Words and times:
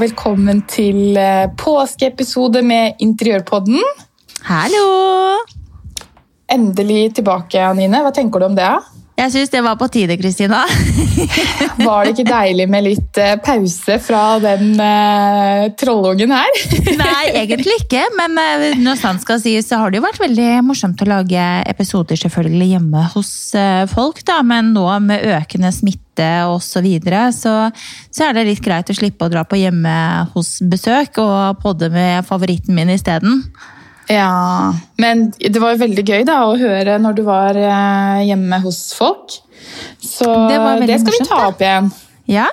Og 0.00 0.06
velkommen 0.06 0.62
til 0.64 1.12
eh, 1.20 1.50
påskeepisode 1.60 2.62
med 2.64 3.02
Interiørpodden. 3.04 3.82
Hallo! 4.46 4.86
Endelig 6.48 7.18
tilbake, 7.18 7.60
Anine. 7.60 8.00
Hva 8.00 8.08
tenker 8.16 8.40
du 8.40 8.46
om 8.46 8.56
det? 8.56 8.70
Jeg 9.20 9.34
syns 9.34 9.52
det 9.52 9.60
var 9.60 9.76
på 9.76 9.90
tide, 9.92 10.16
Kristina. 10.16 10.62
Var 11.84 12.08
det 12.08 12.14
ikke 12.14 12.26
deilig 12.30 12.68
med 12.72 12.86
litt 12.86 13.20
eh, 13.20 13.36
pause 13.44 13.98
fra 14.00 14.24
den 14.40 14.72
uh, 14.80 15.68
trollungen 15.76 16.32
her? 16.32 16.64
Nei, 17.04 17.36
egentlig 17.42 17.82
ikke. 17.82 18.06
Men 18.16 18.40
når 18.80 19.02
sant 19.04 19.20
skal 19.20 19.44
sies, 19.44 19.68
så 19.68 19.82
har 19.82 19.92
det 19.92 20.00
jo 20.00 20.08
vært 20.08 20.24
veldig 20.24 20.50
morsomt 20.64 21.04
å 21.04 21.10
lage 21.12 21.44
episoder 21.68 22.24
selvfølgelig 22.24 22.72
hjemme 22.72 23.04
hos 23.18 23.34
folk. 23.92 24.24
da, 24.24 24.40
Men 24.40 24.72
nå 24.72 24.88
med 25.04 25.28
økende 25.36 25.76
smitte 25.76 26.09
osv. 26.50 26.70
Så, 26.70 26.84
videre, 26.84 27.26
så 27.34 27.54
så 28.14 28.28
er 28.28 28.36
det 28.36 28.46
litt 28.48 28.62
greit 28.64 28.88
å 28.90 28.96
slippe 28.96 29.26
å 29.26 29.32
dra 29.32 29.44
på 29.44 29.58
hjemme 29.60 29.92
hos 30.34 30.58
besøk 30.62 31.18
og 31.22 31.60
podde 31.62 31.90
med 31.92 32.26
favoritten 32.28 32.74
min 32.76 32.90
isteden. 32.92 33.44
Ja, 34.10 34.72
men 34.98 35.28
det 35.38 35.60
var 35.62 35.76
jo 35.76 35.82
veldig 35.84 36.02
gøy 36.02 36.24
da, 36.26 36.40
å 36.48 36.56
høre 36.58 36.96
når 37.02 37.20
du 37.20 37.22
var 37.28 37.58
eh, 37.58 38.24
hjemme 38.26 38.58
hos 38.64 38.90
folk. 38.96 39.36
Så 40.02 40.26
Det 40.50 40.58
det, 40.88 40.98
skal 41.04 41.14
vi 41.14 41.28
ta 41.28 41.38
opp 41.50 41.62
igjen. 41.62 41.92
Ja, 42.30 42.48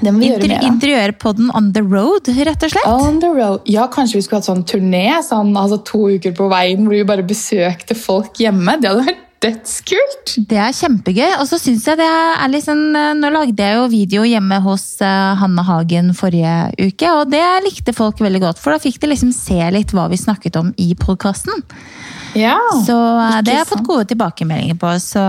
Det 0.00 0.10
må 0.14 0.22
vi 0.22 0.30
gjøre 0.30 0.46
Inter 0.48 0.56
av. 0.56 0.66
Interiørpodden 0.72 1.50
on 1.54 1.72
the 1.76 1.82
road, 1.84 2.30
rett 2.34 2.66
og 2.66 2.72
slett. 2.72 2.88
On 2.90 3.20
the 3.22 3.30
road. 3.30 3.62
Ja, 3.70 3.86
Kanskje 3.92 4.18
vi 4.18 4.26
skulle 4.26 4.40
hatt 4.40 4.48
sånn 4.48 4.64
turné, 4.66 5.06
sånn, 5.26 5.52
altså 5.60 5.78
to 5.86 6.06
uker 6.16 6.34
på 6.34 6.48
veien 6.50 6.86
hvor 6.86 6.96
vi 6.96 7.06
bare 7.06 7.26
besøkte 7.26 7.94
folk 7.98 8.40
hjemme. 8.40 8.78
Det 8.80 8.90
hadde 8.90 9.06
vært 9.10 9.26
dødskult! 9.40 10.34
Det 10.50 10.58
er 10.60 10.74
kjempegøy. 10.76 11.28
Og 11.40 11.46
så 11.48 11.58
syns 11.60 11.86
jeg 11.88 11.98
det 12.00 12.06
er 12.06 12.56
eh, 12.60 13.12
Nå 13.16 13.30
lagde 13.32 13.64
jeg 13.64 13.78
jo 13.78 13.88
video 13.92 14.24
hjemme 14.28 14.60
hos 14.64 14.84
eh, 15.04 15.40
Hanne 15.40 15.64
Hagen 15.66 16.12
forrige 16.16 16.54
uke, 16.78 17.12
og 17.14 17.32
det 17.32 17.42
likte 17.64 17.94
folk 17.96 18.20
veldig 18.20 18.42
godt. 18.44 18.60
For 18.60 18.74
da 18.74 18.82
fikk 18.82 19.00
de 19.00 19.12
liksom 19.12 19.32
se 19.36 19.58
litt 19.72 19.94
hva 19.96 20.08
vi 20.12 20.20
snakket 20.20 20.60
om 20.60 20.72
i 20.76 20.92
podkasten. 20.98 21.64
Ja, 22.36 22.58
Så 22.86 22.94
eh, 22.94 23.40
det 23.46 23.56
har 23.56 23.64
jeg 23.64 23.70
fått 23.72 23.88
gode 23.88 24.08
tilbakemeldinger 24.12 24.78
på. 24.80 24.92
Så, 25.02 25.24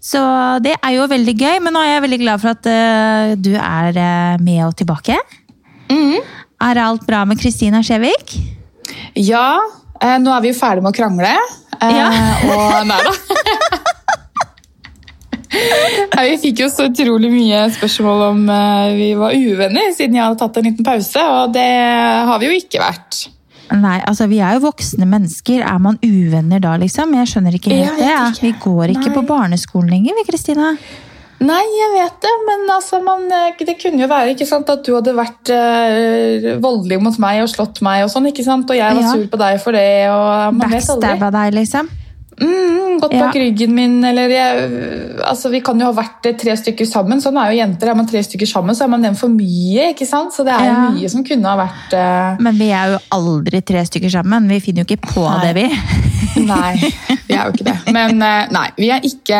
så 0.00 0.22
det 0.64 0.74
er 0.80 0.96
jo 0.96 1.08
veldig 1.12 1.36
gøy. 1.36 1.56
Men 1.66 1.76
nå 1.76 1.84
er 1.84 1.96
jeg 1.96 2.06
veldig 2.08 2.22
glad 2.24 2.42
for 2.42 2.56
at 2.56 2.70
uh, 2.72 3.36
du 3.36 3.52
er 3.60 4.38
med 4.42 4.64
og 4.66 4.76
tilbake. 4.80 5.20
Mm. 5.92 6.18
Er 6.66 6.80
alt 6.82 7.04
bra 7.06 7.22
med 7.28 7.38
Kristina 7.38 7.82
Skjevik? 7.84 8.38
Ja, 9.16 9.60
eh, 10.00 10.16
nå 10.22 10.32
er 10.34 10.44
vi 10.44 10.52
jo 10.52 10.58
ferdig 10.58 10.84
med 10.84 10.92
å 10.94 10.96
krangle. 10.96 11.34
Eh, 11.80 11.92
Ja. 11.96 12.08
Og 12.50 12.86
nei 12.88 13.00
da. 13.04 13.12
Vi 16.26 16.36
fikk 16.42 16.60
jo 16.64 16.68
så 16.72 16.88
utrolig 16.90 17.30
mye 17.32 17.62
spørsmål 17.76 18.22
om 18.30 18.42
eh, 18.52 18.90
vi 18.98 19.08
var 19.18 19.36
uvenner 19.36 19.92
siden 19.96 20.18
jeg 20.18 20.24
hadde 20.26 20.40
tatt 20.42 20.58
en 20.60 20.66
liten 20.68 20.86
pause, 20.86 21.22
og 21.22 21.54
det 21.54 21.68
har 22.28 22.40
vi 22.42 22.50
jo 22.50 22.56
ikke 22.58 22.82
vært. 22.82 23.26
Nei, 23.76 23.96
altså 24.06 24.28
vi 24.30 24.38
er 24.44 24.56
jo 24.56 24.66
voksne 24.68 25.08
mennesker. 25.10 25.64
Er 25.66 25.80
man 25.82 25.96
uvenner 26.04 26.60
da, 26.62 26.76
liksom? 26.78 27.14
Jeg 27.18 27.30
skjønner 27.32 27.56
ikke 27.58 27.72
helt 27.72 27.82
ja, 27.88 27.94
det. 27.98 28.10
ja. 28.12 28.20
ikke. 28.30 28.44
Vi 28.44 28.52
går 28.62 28.92
ikke 28.94 29.08
Nei. 29.10 29.14
på 29.16 29.24
barneskolen 29.26 29.90
lenger, 29.90 30.14
vi, 30.20 30.26
Kristina. 30.28 30.74
Nei, 31.44 31.60
jeg 31.76 31.90
vet 31.92 32.14
det, 32.24 32.32
men 32.46 32.62
altså, 32.72 33.02
man, 33.04 33.26
eh, 33.28 33.58
det 33.68 33.74
kunne 33.82 34.00
jo 34.00 34.08
være 34.08 34.46
sant, 34.48 34.70
at 34.72 34.86
du 34.86 34.94
hadde 34.94 35.12
vært 35.16 35.50
eh, 35.52 36.56
voldelig 36.64 36.96
mot 37.04 37.18
meg 37.20 37.42
og 37.44 37.50
slått 37.52 37.82
meg, 37.84 38.06
og 38.06 38.10
sånn, 38.14 38.30
og 38.64 38.76
jeg 38.78 38.96
var 38.96 39.02
Ja. 39.02 39.12
sur 39.12 39.26
på 39.28 39.40
deg 39.42 39.60
for 39.60 39.76
det. 39.76 40.08
og. 40.08 40.56
Backstabba 40.62 41.30
deg, 41.30 41.54
liksom. 41.60 41.90
Mm, 42.40 42.98
gått 43.00 43.12
bak 43.12 43.34
Ja. 43.34 43.40
ryggen 43.40 43.72
min, 43.74 44.04
eller 44.04 44.28
jeg, 44.28 44.70
altså, 45.24 45.48
Vi 45.50 45.60
kan 45.64 45.78
jo 45.80 45.86
ha 45.86 45.92
vært 45.96 46.26
eh, 46.28 46.34
tre 46.36 46.52
stykker 46.56 46.84
sammen. 46.88 47.20
Sånn 47.22 47.36
er 47.40 47.52
jo 47.52 47.58
jenter. 47.62 47.88
Er 47.88 47.94
man 47.96 48.06
tre 48.06 48.20
stykker 48.22 48.46
sammen, 48.50 48.74
så 48.76 48.84
er 48.84 48.88
man 48.92 49.02
den 49.02 49.14
for 49.16 49.28
mye. 49.32 49.90
ikke 49.94 50.06
sant? 50.06 50.32
Så 50.36 50.44
det 50.44 50.52
er 50.52 50.64
Ja. 50.66 50.90
mye 50.90 51.08
som 51.08 51.24
kunne 51.24 51.44
ha 51.48 51.56
vært 51.56 51.94
uh... 51.96 52.36
Men 52.42 52.54
vi 52.58 52.68
er 52.70 52.92
jo 52.92 52.98
aldri 53.16 53.62
tre 53.64 53.84
stykker 53.88 54.10
sammen. 54.10 54.48
Vi 54.48 54.60
finner 54.60 54.84
jo 54.84 54.90
ikke 54.94 55.06
på 55.14 55.24
Nei. 55.24 55.44
det, 55.46 55.54
vi. 55.54 55.68
Nei, 56.46 56.74
vi 57.26 57.34
er 57.34 57.46
jo 57.48 57.52
ikke 57.54 57.64
det. 57.64 57.76
Men 57.96 58.20
uh, 58.20 58.46
nei, 58.52 58.66
vi 58.76 58.90
er 58.92 59.00
ikke 59.08 59.38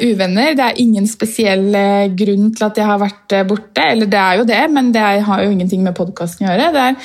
uvenner. 0.00 0.54
Det 0.56 0.64
er 0.64 0.80
ingen 0.80 1.06
spesiell 1.06 1.66
uh, 1.76 2.06
grunn 2.16 2.54
til 2.56 2.64
at 2.64 2.78
jeg 2.80 2.86
har 2.88 2.98
vært 3.02 3.32
eh, 3.36 3.44
borte. 3.48 3.84
Eller 3.84 4.06
det 4.08 4.18
er 4.22 4.38
jo 4.40 4.44
det, 4.48 4.62
men 4.72 4.88
det 4.94 5.02
har 5.26 5.42
jo 5.44 5.50
ingenting 5.52 5.82
med 5.84 5.94
podkasten 5.98 6.46
å 6.46 6.52
gjøre. 6.54 6.70
Det 6.72 6.86
er 6.86 6.96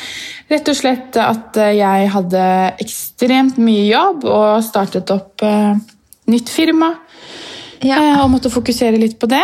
rett 0.53 0.69
og 0.71 0.75
slett 0.79 1.17
at 1.19 1.57
eh, 1.59 1.73
jeg 1.81 2.09
hadde 2.13 2.43
ekstremt 2.83 3.57
mye 3.59 3.85
jobb 3.89 4.23
og 4.29 4.63
startet 4.63 5.11
opp 5.11 5.32
eh, 5.41 5.75
nytt 6.27 6.49
firma. 6.49 6.93
Ja. 7.81 7.97
eh, 7.97 8.21
Og 8.23 8.29
måtte 8.31 8.51
fokusere 8.53 8.97
litt 8.99 9.17
på 9.19 9.27
det. 9.27 9.41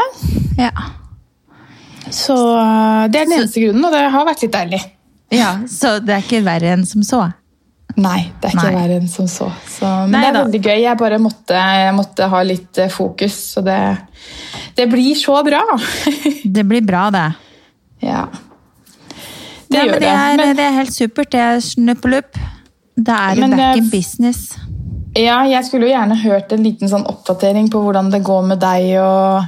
Ja. 0.58 0.72
Så 2.10 2.36
eh, 2.60 3.08
det 3.12 3.20
er 3.22 3.26
den 3.26 3.34
Så- 3.34 3.42
eneste 3.42 3.62
grunnen, 3.66 3.86
og 3.86 3.92
det 3.92 4.06
har 4.12 4.26
vært 4.26 4.42
litt 4.46 4.52
deilig. 4.54 4.82
ja. 5.32 5.58
Så 5.68 6.00
det 6.06 6.16
er 6.16 6.22
ikke 6.24 6.44
verre 6.46 6.74
enn 6.74 6.86
som 6.86 7.02
så. 7.04 7.34
Nei, 7.98 8.32
det 8.40 8.52
er 8.52 8.54
ikke 8.56 8.70
Nei. 8.72 8.76
verre 8.76 8.98
enn 9.02 9.08
som 9.10 9.26
så. 9.28 9.52
så 9.68 9.86
men 10.08 10.12
Nei 10.12 10.22
det 10.22 10.28
er 10.30 10.34
da. 10.34 10.44
veldig 10.46 10.62
gøy. 10.62 10.82
Jeg 10.84 10.98
bare 10.98 11.18
måtte, 11.20 11.56
jeg 11.58 11.94
måtte 11.98 12.28
ha 12.30 12.42
litt 12.44 12.80
fokus, 12.94 13.34
så 13.56 13.64
det, 13.66 13.98
det 14.78 14.86
blir 14.92 15.16
så 15.16 15.44
bra. 15.44 15.64
Det 16.46 16.64
blir 16.70 16.82
bra, 16.86 17.10
det. 17.12 17.26
ja. 18.02 18.28
Det 19.70 19.78
ja, 19.78 19.86
det, 19.86 20.00
det. 20.02 20.08
er, 20.10 20.38
Men, 20.38 20.56
det 20.58 20.64
er 20.66 20.72
helt 20.80 20.94
supert. 20.96 21.30
Det 21.32 21.40
er 21.40 21.60
snuppelupp. 21.62 22.38
Da 22.98 23.18
er 23.32 23.36
du 23.36 23.56
back 23.56 23.78
in 23.78 23.90
business. 23.90 24.56
Ja, 25.18 25.40
jeg 25.50 25.66
skulle 25.66 25.88
jo 25.88 25.94
gjerne 25.94 26.20
hørt 26.22 26.54
en 26.54 26.64
liten 26.66 26.92
sånn 26.92 27.08
oppdatering 27.10 27.70
på 27.72 27.82
hvordan 27.82 28.12
det 28.14 28.22
går 28.26 28.46
med 28.52 28.62
deg 28.62 28.94
og 29.02 29.48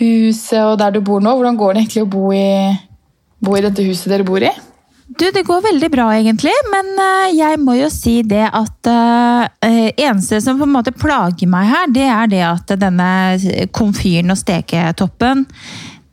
huset 0.00 0.60
og 0.64 0.78
der 0.80 0.94
du 0.94 1.02
bor 1.04 1.20
nå. 1.20 1.34
Hvordan 1.36 1.58
går 1.60 1.74
det 1.74 1.84
egentlig 1.84 2.04
å 2.04 2.12
bo 2.12 2.28
i, 2.36 2.72
bo 3.42 3.56
i 3.58 3.64
dette 3.64 3.84
huset 3.84 4.12
dere 4.12 4.26
bor 4.26 4.42
i? 4.42 4.52
Du, 5.12 5.26
det 5.28 5.42
går 5.44 5.64
veldig 5.66 5.88
bra 5.92 6.06
egentlig, 6.16 6.52
men 6.72 6.92
eh, 6.96 7.34
jeg 7.36 7.58
må 7.60 7.74
jo 7.76 7.88
si 7.92 8.22
det 8.24 8.46
at 8.48 8.88
uh, 8.88 9.44
eneste 9.90 10.38
som 10.40 10.56
på 10.56 10.64
en 10.64 10.72
måte 10.72 10.94
plager 10.96 11.50
meg 11.50 11.68
her, 11.68 11.90
det 11.92 12.06
er 12.08 12.30
det 12.32 12.40
at 12.46 12.72
denne 12.80 13.08
komfyren 13.76 14.32
og 14.32 14.40
steketoppen, 14.40 15.44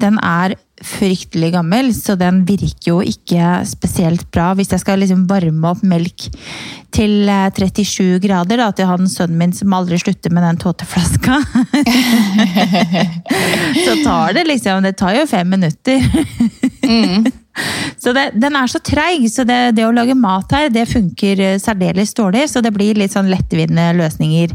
den 0.03 0.19
er 0.19 0.57
fryktelig 0.85 1.51
gammel, 1.53 1.91
så 1.95 2.15
den 2.19 2.43
virker 2.47 2.91
jo 2.91 2.99
ikke 3.05 3.59
spesielt 3.67 4.27
bra. 4.33 4.51
Hvis 4.57 4.71
jeg 4.73 4.83
skal 4.83 5.01
liksom 5.01 5.25
varme 5.29 5.71
opp 5.71 5.83
melk 5.85 6.27
til 6.95 7.29
eh, 7.29 7.49
37 7.55 8.19
grader 8.23 8.61
da, 8.61 8.69
til 8.75 8.89
han 8.89 9.09
sønnen 9.11 9.39
min 9.39 9.55
som 9.55 9.75
aldri 9.75 9.99
slutter 10.01 10.33
med 10.33 10.45
den 10.47 10.61
tåteflaska, 10.61 11.41
så 13.85 13.99
tar 14.03 14.37
det 14.37 14.47
liksom, 14.49 14.83
det 14.87 14.95
tar 14.99 15.19
jo 15.19 15.27
fem 15.29 15.55
minutter. 15.57 16.03
Så 17.99 18.13
det, 18.15 18.29
den 18.39 18.55
er 18.55 18.69
så 18.71 18.79
treig, 18.79 19.25
så 19.27 19.43
det, 19.43 19.73
det 19.75 19.83
å 19.83 19.91
lage 19.91 20.13
mat 20.15 20.53
her, 20.55 20.69
det 20.71 20.85
funker 20.87 21.41
eh, 21.43 21.57
særdeles 21.59 22.13
dårlig. 22.15 22.45
Så 22.47 22.61
det 22.63 22.71
blir 22.71 22.95
litt 22.95 23.11
sånn 23.11 23.27
lettvinte 23.27 23.89
løsninger 23.97 24.53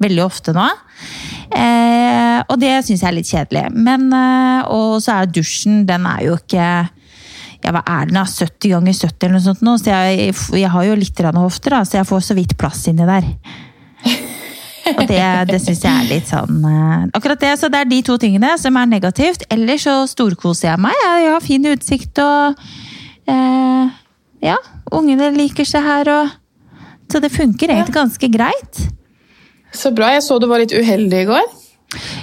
veldig 0.00 0.24
ofte 0.24 0.54
nå. 0.56 0.66
Eh, 1.50 2.38
og 2.46 2.56
det 2.60 2.72
syns 2.86 3.02
jeg 3.02 3.08
er 3.10 3.16
litt 3.16 3.30
kjedelig. 3.30 3.66
Men, 3.74 4.08
eh, 4.16 4.70
og 4.72 4.98
så 5.04 5.20
er 5.20 5.30
dusjen, 5.30 5.84
den 5.88 6.08
er 6.08 6.24
jo 6.28 6.38
ikke 6.40 6.70
ja, 7.60 7.72
hva 7.74 7.82
er 7.84 8.08
den 8.08 8.16
da? 8.16 8.24
70 8.24 8.72
ganger 8.72 8.96
70 8.96 9.26
eller 9.26 9.36
noe 9.36 9.44
sånt 9.44 9.64
nå, 9.66 9.76
så 9.76 9.92
jeg, 9.92 10.34
jeg 10.56 10.72
har 10.72 10.86
jo 10.86 10.96
litt 10.96 11.24
hofter, 11.36 11.76
da, 11.76 11.82
så 11.84 12.00
jeg 12.00 12.08
får 12.08 12.22
så 12.24 12.36
vidt 12.38 12.56
plass 12.60 12.86
inni 12.88 13.08
der. 13.08 13.26
Og 14.90 15.02
det, 15.06 15.20
det 15.50 15.58
syns 15.62 15.82
jeg 15.84 15.92
er 15.92 16.06
litt 16.08 16.30
sånn 16.30 16.64
eh, 16.66 17.02
Akkurat 17.14 17.38
det, 17.38 17.52
så 17.60 17.68
det 17.70 17.82
er 17.82 17.90
de 17.90 18.00
to 18.06 18.16
tingene 18.18 18.54
som 18.58 18.78
er 18.80 18.88
negativt. 18.90 19.44
Ellers 19.52 19.84
så 19.86 19.96
storkoser 20.08 20.70
jeg 20.70 20.82
meg. 20.82 20.96
Jeg 21.04 21.28
har 21.28 21.44
fin 21.44 21.68
utsikt 21.70 22.22
og 22.24 22.62
eh, 23.30 23.92
Ja, 24.48 24.56
ungene 24.96 25.28
liker 25.36 25.68
seg 25.68 25.84
her 25.84 26.10
og 26.14 26.32
Så 27.12 27.20
det 27.22 27.30
funker 27.34 27.70
egentlig 27.70 27.94
ganske 27.94 28.32
greit. 28.32 28.82
Så 29.72 29.92
bra. 29.94 30.12
Jeg 30.16 30.24
så 30.26 30.38
du 30.42 30.48
var 30.50 30.62
litt 30.62 30.74
uheldig 30.74 31.24
i 31.24 31.28
går. 31.30 31.48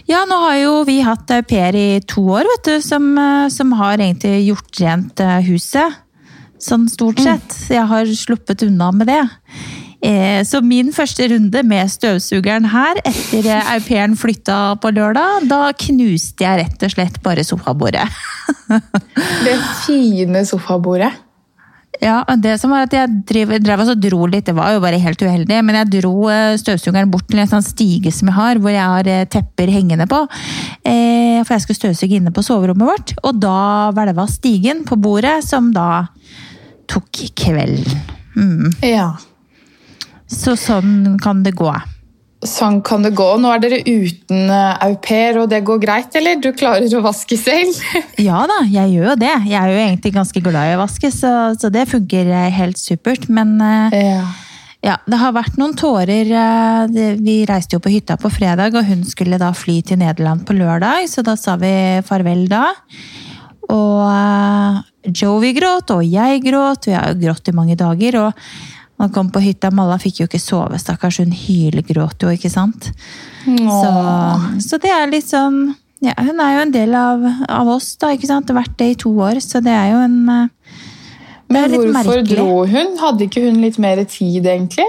Ja, 0.07 0.21
nå 0.27 0.37
har 0.45 0.55
jo 0.61 0.73
vi 0.87 1.01
hatt 1.03 1.31
au 1.35 1.41
pair 1.43 1.75
i 1.75 1.99
to 2.07 2.23
år, 2.37 2.47
vet 2.53 2.67
du, 2.69 2.75
som, 2.83 3.09
eh, 3.19 3.47
som 3.51 3.73
har 3.75 3.97
egentlig 3.99 4.45
gjort 4.47 4.79
rent 4.79 5.19
eh, 5.23 5.41
huset. 5.49 5.97
Sånn 6.63 6.87
stort 6.89 7.19
sett. 7.21 7.51
Mm. 7.53 7.73
jeg 7.75 7.85
har 7.91 8.13
sluppet 8.17 8.63
unna 8.65 8.91
med 8.95 9.11
det. 9.11 9.19
Eh, 10.01 10.43
Så 10.45 10.61
min 10.61 10.91
første 10.93 11.27
runde 11.29 11.63
med 11.65 11.89
støvsugeren 11.89 12.65
her, 12.71 12.99
etter 13.03 13.45
eh, 13.45 13.73
au 13.73 13.79
pairen 13.85 14.15
flytta 14.17 14.77
på 14.81 14.91
lørdag, 14.93 15.47
da 15.49 15.71
knuste 15.73 16.45
jeg 16.45 16.63
rett 16.63 16.83
og 16.87 16.93
slett 16.95 17.21
bare 17.25 17.43
sofabordet. 17.45 18.07
Det 19.45 19.55
fine 19.85 20.45
sofabordet. 20.47 21.11
Ja, 22.01 22.21
det 22.37 22.57
som 22.61 22.73
var 22.73 22.85
at 22.85 22.93
jeg 22.93 23.09
drev, 23.29 23.55
drev 23.63 23.81
og 23.81 24.01
dro 24.01 24.27
litt, 24.29 24.45
det 24.45 24.55
var 24.57 24.75
jo 24.75 24.81
bare 24.83 24.99
helt 25.01 25.21
uheldig, 25.21 25.57
men 25.65 25.79
jeg 25.79 25.89
dro 25.97 26.27
eh, 26.29 26.57
støvsugeren 26.59 27.09
bort 27.13 27.25
til 27.31 27.41
en 27.41 27.49
sånn 27.49 27.65
stige 27.65 28.11
som 28.13 28.29
jeg 28.29 28.37
har, 28.37 28.61
hvor 28.61 28.73
jeg 28.73 28.91
har 28.93 29.09
eh, 29.09 29.25
tepper 29.33 29.71
hengende 29.73 30.05
på. 30.09 30.19
Eh, 30.85 31.41
for 31.41 31.55
jeg 31.55 31.65
skulle 31.65 31.79
støvsuge 31.81 32.19
inne 32.19 32.33
på 32.35 32.45
soverommet 32.45 32.91
vårt, 32.91 33.15
og 33.23 33.41
da 33.41 33.89
hvelva 33.97 34.27
stigen 34.29 34.85
på 34.87 34.99
bordet, 35.01 35.39
som 35.47 35.71
da 35.75 36.05
tok 36.91 37.25
kvelden. 37.37 38.05
Mm. 38.37 38.77
Ja. 38.85 39.09
Så 40.29 40.57
sånn 40.59 41.17
kan 41.23 41.41
det 41.45 41.55
gå. 41.57 41.71
Sånn 42.45 42.83
kan 42.85 43.01
det 43.01 43.15
gå. 43.17 43.25
Nå 43.41 43.49
er 43.49 43.61
dere 43.63 43.79
uten 43.81 44.51
eh, 44.53 44.83
au 44.85 44.93
pair, 45.01 45.39
og 45.41 45.47
det 45.49 45.63
går 45.65 45.79
greit, 45.81 46.13
eller? 46.19 46.37
Du 46.37 46.51
klarer 46.53 46.85
å 46.93 47.01
vaske 47.01 47.37
selv? 47.39 47.79
Ja 48.27 48.43
da, 48.49 48.59
jeg 48.69 48.93
gjør 48.93 49.07
jo 49.11 49.15
det. 49.23 49.31
Jeg 49.49 49.57
er 49.57 49.71
jo 49.73 49.79
egentlig 49.81 50.11
ganske 50.13 50.43
glad 50.45 50.69
i 50.69 50.75
å 50.75 50.83
vaske, 50.83 51.09
så, 51.13 51.31
så 51.57 51.71
det 51.73 51.87
funker 51.89 52.29
eh, 52.29 52.51
helt 52.53 52.77
supert. 52.77 53.25
Men 53.33 53.55
eh, 53.57 53.97
Ja. 54.03 54.21
ja, 54.85 54.97
det 55.09 55.17
har 55.23 55.33
vært 55.33 55.57
noen 55.57 55.73
tårer. 55.77 56.29
Vi 57.25 57.39
reiste 57.49 57.79
jo 57.79 57.81
på 57.81 57.89
hytta 57.95 58.19
på 58.21 58.29
fredag, 58.29 58.77
og 58.77 58.85
hun 58.85 59.01
skulle 59.09 59.41
da 59.41 59.49
fly 59.57 59.79
til 59.89 59.97
Nederland 60.03 60.45
på 60.45 60.53
lørdag, 60.61 61.09
så 61.09 61.25
da 61.25 61.33
sa 61.41 61.57
vi 61.57 61.73
farvel 62.05 62.45
da. 62.53 62.67
Og 63.73 64.83
Joey 65.09 65.53
gråt, 65.57 65.89
og 65.97 66.05
jeg 66.05 66.41
gråt. 66.45 66.85
Vi 66.87 66.93
har 66.95 67.09
jo 67.15 67.21
grått 67.25 67.49
i 67.49 67.55
mange 67.57 67.75
dager. 67.79 68.21
og 68.27 68.49
han 68.97 69.11
kom 69.13 69.27
på 69.29 69.41
hytta, 69.43 69.69
Malla 69.73 69.99
fikk 70.01 70.23
jo 70.23 70.27
ikke 70.29 70.41
sove, 70.41 70.79
stakkars. 70.81 71.19
Hun 71.21 71.33
hylgråt 71.35 72.23
jo, 72.25 72.31
ikke 72.33 72.49
sant. 72.49 72.89
Så, 73.45 73.91
så 74.65 74.79
det 74.81 74.91
er 74.91 75.13
sånn 75.23 75.75
ja, 76.03 76.13
Hun 76.19 76.41
er 76.43 76.57
jo 76.57 76.63
en 76.65 76.73
del 76.73 76.95
av, 76.97 77.23
av 77.49 77.69
oss, 77.73 77.93
da. 78.01 78.11
ikke 78.13 78.29
sant? 78.29 78.51
Vært 78.53 78.75
det 78.77 78.91
i 78.91 78.97
to 79.05 79.13
år, 79.23 79.39
så 79.41 79.61
det 79.65 79.73
er 79.73 79.93
jo 79.93 80.01
en 80.03 80.17
eh, 80.29 80.49
det 81.47 81.55
Men 81.55 81.63
er 81.63 81.71
litt 81.71 81.85
hvorfor 81.85 81.95
merkelig. 81.95 82.35
dro 82.35 82.65
hun? 82.67 82.97
Hadde 82.99 83.25
ikke 83.27 83.45
hun 83.45 83.61
litt 83.63 83.79
mer 83.81 84.01
tid, 84.03 84.45
egentlig? 84.45 84.87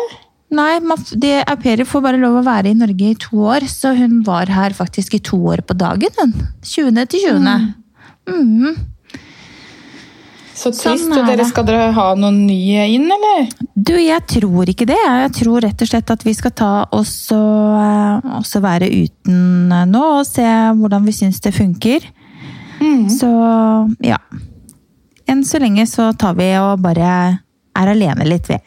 Nei, 0.58 0.78
au 0.80 1.56
pairer 1.60 1.86
får 1.86 2.02
bare 2.02 2.20
lov 2.20 2.40
å 2.40 2.44
være 2.46 2.72
i 2.72 2.76
Norge 2.76 3.10
i 3.12 3.16
to 3.20 3.44
år, 3.52 3.66
så 3.68 3.92
hun 3.96 4.22
var 4.26 4.50
her 4.50 4.74
faktisk 4.76 5.18
i 5.18 5.22
to 5.22 5.38
år 5.52 5.62
på 5.68 5.76
dagen. 5.78 6.12
hun. 6.18 6.32
20. 6.64 7.04
til 7.12 7.28
20. 7.28 7.74
Mm. 8.28 8.78
Så 10.58 10.72
trist. 10.74 11.04
Sånn 11.04 11.14
og 11.14 11.22
er 11.22 11.36
dere. 11.36 11.46
Skal 11.46 11.66
dere 11.68 11.90
ha 11.94 12.08
noen 12.18 12.42
nye 12.48 12.88
inn, 12.90 13.06
eller? 13.14 13.46
Du, 13.74 13.94
jeg 13.94 14.24
tror 14.26 14.70
ikke 14.70 14.88
det. 14.90 14.98
Jeg 14.98 15.32
tror 15.38 15.62
rett 15.62 15.84
og 15.84 15.90
slett 15.90 16.10
at 16.10 16.26
vi 16.26 16.34
skal 16.34 16.54
ta 16.58 16.72
oss 16.98 17.14
og 17.34 17.78
eh, 17.78 18.28
også 18.40 18.62
være 18.64 18.90
uten 18.90 19.70
eh, 19.74 19.86
nå, 19.86 20.04
og 20.18 20.26
se 20.26 20.46
hvordan 20.80 21.06
vi 21.06 21.14
syns 21.14 21.42
det 21.44 21.54
funker. 21.54 22.10
Så 23.10 23.28
ja. 24.06 24.18
Enn 25.28 25.40
så 25.46 25.58
lenge 25.62 25.82
så 25.90 26.12
tar 26.18 26.36
vi 26.38 26.52
og 26.60 26.78
bare 26.82 27.08
er 27.78 27.90
alene 27.90 28.26
litt, 28.26 28.50
vi. 28.50 28.58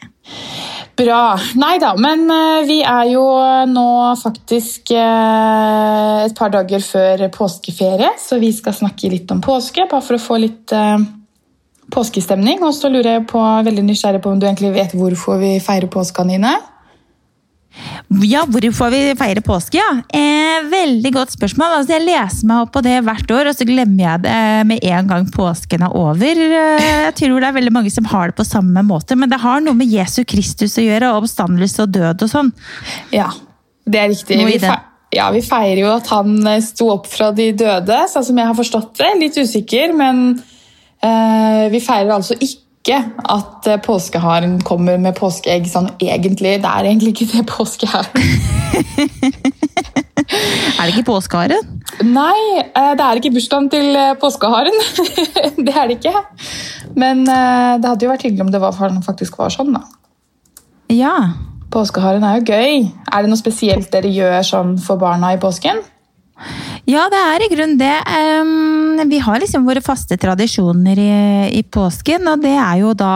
Bra. 0.96 1.22
Nei 1.60 1.76
da, 1.80 1.94
men 2.00 2.24
eh, 2.32 2.64
vi 2.68 2.80
er 2.84 3.12
jo 3.12 3.24
nå 3.68 3.88
faktisk 4.20 4.92
et 4.96 6.36
par 6.38 6.52
dager 6.52 6.84
før 6.84 7.26
påskeferie, 7.34 8.14
så 8.20 8.40
vi 8.40 8.52
skal 8.56 8.76
snakke 8.80 9.12
litt 9.12 9.32
om 9.32 9.44
påske, 9.44 9.88
bare 9.90 10.04
for 10.04 10.16
å 10.16 10.24
få 10.30 10.40
litt 10.40 10.72
påskestemning. 11.92 12.62
Og 12.66 12.74
så 12.76 12.90
lurer 12.92 13.18
jeg 13.18 13.28
på, 13.30 13.40
veldig 13.68 13.86
nysgjerrig 13.86 14.22
på 14.24 14.32
om 14.32 14.40
du 14.40 14.48
egentlig 14.48 14.74
vet 14.74 14.94
hvorfor 14.96 15.40
vi 15.42 15.56
feirer 15.62 15.90
påska, 15.92 16.24
Nine? 16.28 16.56
Ja, 18.28 18.42
hvorfor 18.44 18.90
vi 18.92 19.00
feirer 19.16 19.40
påske, 19.44 19.78
ja? 19.80 20.02
Eh, 20.12 20.66
veldig 20.68 21.12
godt 21.14 21.32
spørsmål. 21.32 21.78
Altså, 21.78 21.94
jeg 21.94 22.04
leser 22.04 22.48
meg 22.50 22.66
opp 22.66 22.72
på 22.74 22.82
det 22.84 22.98
hvert 23.06 23.32
år, 23.32 23.48
og 23.48 23.56
så 23.56 23.66
glemmer 23.68 24.04
jeg 24.04 24.24
det 24.26 24.42
med 24.68 24.84
en 24.92 25.08
gang 25.08 25.28
påsken 25.32 25.86
er 25.86 25.96
over. 25.96 26.42
Eh, 26.42 26.90
Jeg 27.06 27.14
tror 27.22 27.40
det 27.40 27.48
er 27.48 27.56
veldig 27.56 27.72
mange 27.72 27.92
som 27.94 28.08
har 28.12 28.28
det 28.28 28.36
på 28.36 28.44
samme 28.46 28.84
måte, 28.84 29.16
men 29.16 29.32
det 29.32 29.40
har 29.40 29.64
noe 29.64 29.78
med 29.78 29.88
Jesu 29.88 30.20
Kristus 30.28 30.76
å 30.76 30.84
gjøre, 30.84 31.12
og 31.14 31.24
oppstandelse 31.24 31.86
og 31.86 31.94
død 31.96 32.26
og 32.26 32.32
sånn. 32.34 32.52
Ja, 33.14 33.30
det 33.88 34.02
er 34.02 34.12
riktig. 34.12 34.42
Vi, 34.44 34.58
fe 34.60 34.76
ja, 35.12 35.26
vi 35.32 35.42
feirer 35.44 35.82
jo 35.82 35.90
at 35.96 36.12
han 36.12 36.36
eh, 36.46 36.60
sto 36.64 36.92
opp 36.92 37.08
fra 37.08 37.32
de 37.36 37.50
døde, 37.56 38.04
sånn 38.12 38.28
som 38.28 38.38
jeg 38.38 38.52
har 38.52 38.58
forstått 38.58 39.00
det. 39.00 39.14
Litt 39.20 39.40
usikker, 39.40 39.96
men 39.96 40.42
vi 41.02 41.80
feirer 41.82 42.14
altså 42.14 42.36
ikke 42.38 42.98
at 43.30 43.68
eh, 43.70 43.80
påskeharen 43.82 44.60
kommer 44.66 44.98
med 44.98 45.14
påskeegg 45.18 45.68
sånn 45.70 45.90
egentlig. 45.98 46.58
Det 46.62 46.70
er 46.70 46.88
egentlig 46.90 47.14
ikke 47.14 47.30
det 47.36 47.46
påske 47.50 47.86
er. 47.90 48.06
Er 50.32 50.88
det 50.88 50.94
ikke 50.96 51.10
påskeharen? 51.12 51.80
Nei, 52.08 52.38
eh, 52.62 52.92
det 52.98 53.04
er 53.04 53.18
ikke 53.20 53.32
bursdagen 53.34 53.68
til 53.70 53.94
eh, 53.94 54.14
påskeharen. 54.20 54.78
det 55.66 55.74
er 55.76 55.90
det 55.90 55.98
ikke. 55.98 56.22
Men 56.98 57.22
eh, 57.28 57.78
det 57.78 57.90
hadde 57.90 58.06
jo 58.06 58.10
vært 58.10 58.24
hyggelig 58.26 58.46
om 58.46 58.52
det 58.54 58.62
var, 58.62 58.76
faktisk 59.06 59.38
var 59.38 59.52
sånn, 59.54 59.74
da. 59.76 59.84
Ja. 60.92 61.16
Påskeharen 61.72 62.24
er 62.26 62.40
jo 62.40 62.52
gøy. 62.52 62.88
Er 63.12 63.22
det 63.22 63.30
noe 63.30 63.40
spesielt 63.40 63.92
dere 63.94 64.10
gjør 64.12 64.42
sånn 64.46 64.74
for 64.82 65.00
barna 65.00 65.34
i 65.36 65.40
påsken? 65.40 65.84
Ja, 66.88 67.04
det 67.12 67.18
er 67.18 67.44
i 67.44 67.50
grunnen 67.52 67.78
det. 67.78 67.94
Um, 68.42 69.02
vi 69.10 69.20
har 69.22 69.38
liksom 69.38 69.66
våre 69.68 69.82
faste 69.84 70.16
tradisjoner 70.18 70.98
i, 70.98 71.12
i 71.58 71.62
påsken, 71.62 72.26
og 72.32 72.42
det 72.42 72.56
er 72.58 72.80
jo 72.80 72.90
da 72.98 73.12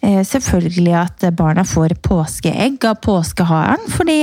eh, 0.00 0.22
selvfølgelig 0.24 0.94
at 0.96 1.26
barna 1.36 1.66
får 1.68 1.98
påskeegg 2.04 2.86
av 2.88 2.96
påskeharen. 3.04 3.84
Fordi 3.92 4.16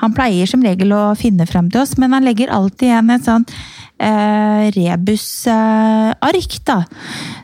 han 0.00 0.16
pleier 0.16 0.48
som 0.48 0.64
regel 0.64 0.96
å 0.96 1.10
finne 1.20 1.48
frem 1.48 1.68
til 1.68 1.84
oss, 1.84 1.98
men 2.00 2.16
han 2.16 2.24
legger 2.24 2.52
alltid 2.56 2.88
igjen 2.88 3.12
et 3.16 3.28
sånt 3.28 3.52
eh, 4.00 4.70
rebusark, 4.74 6.56
da. 6.66 6.78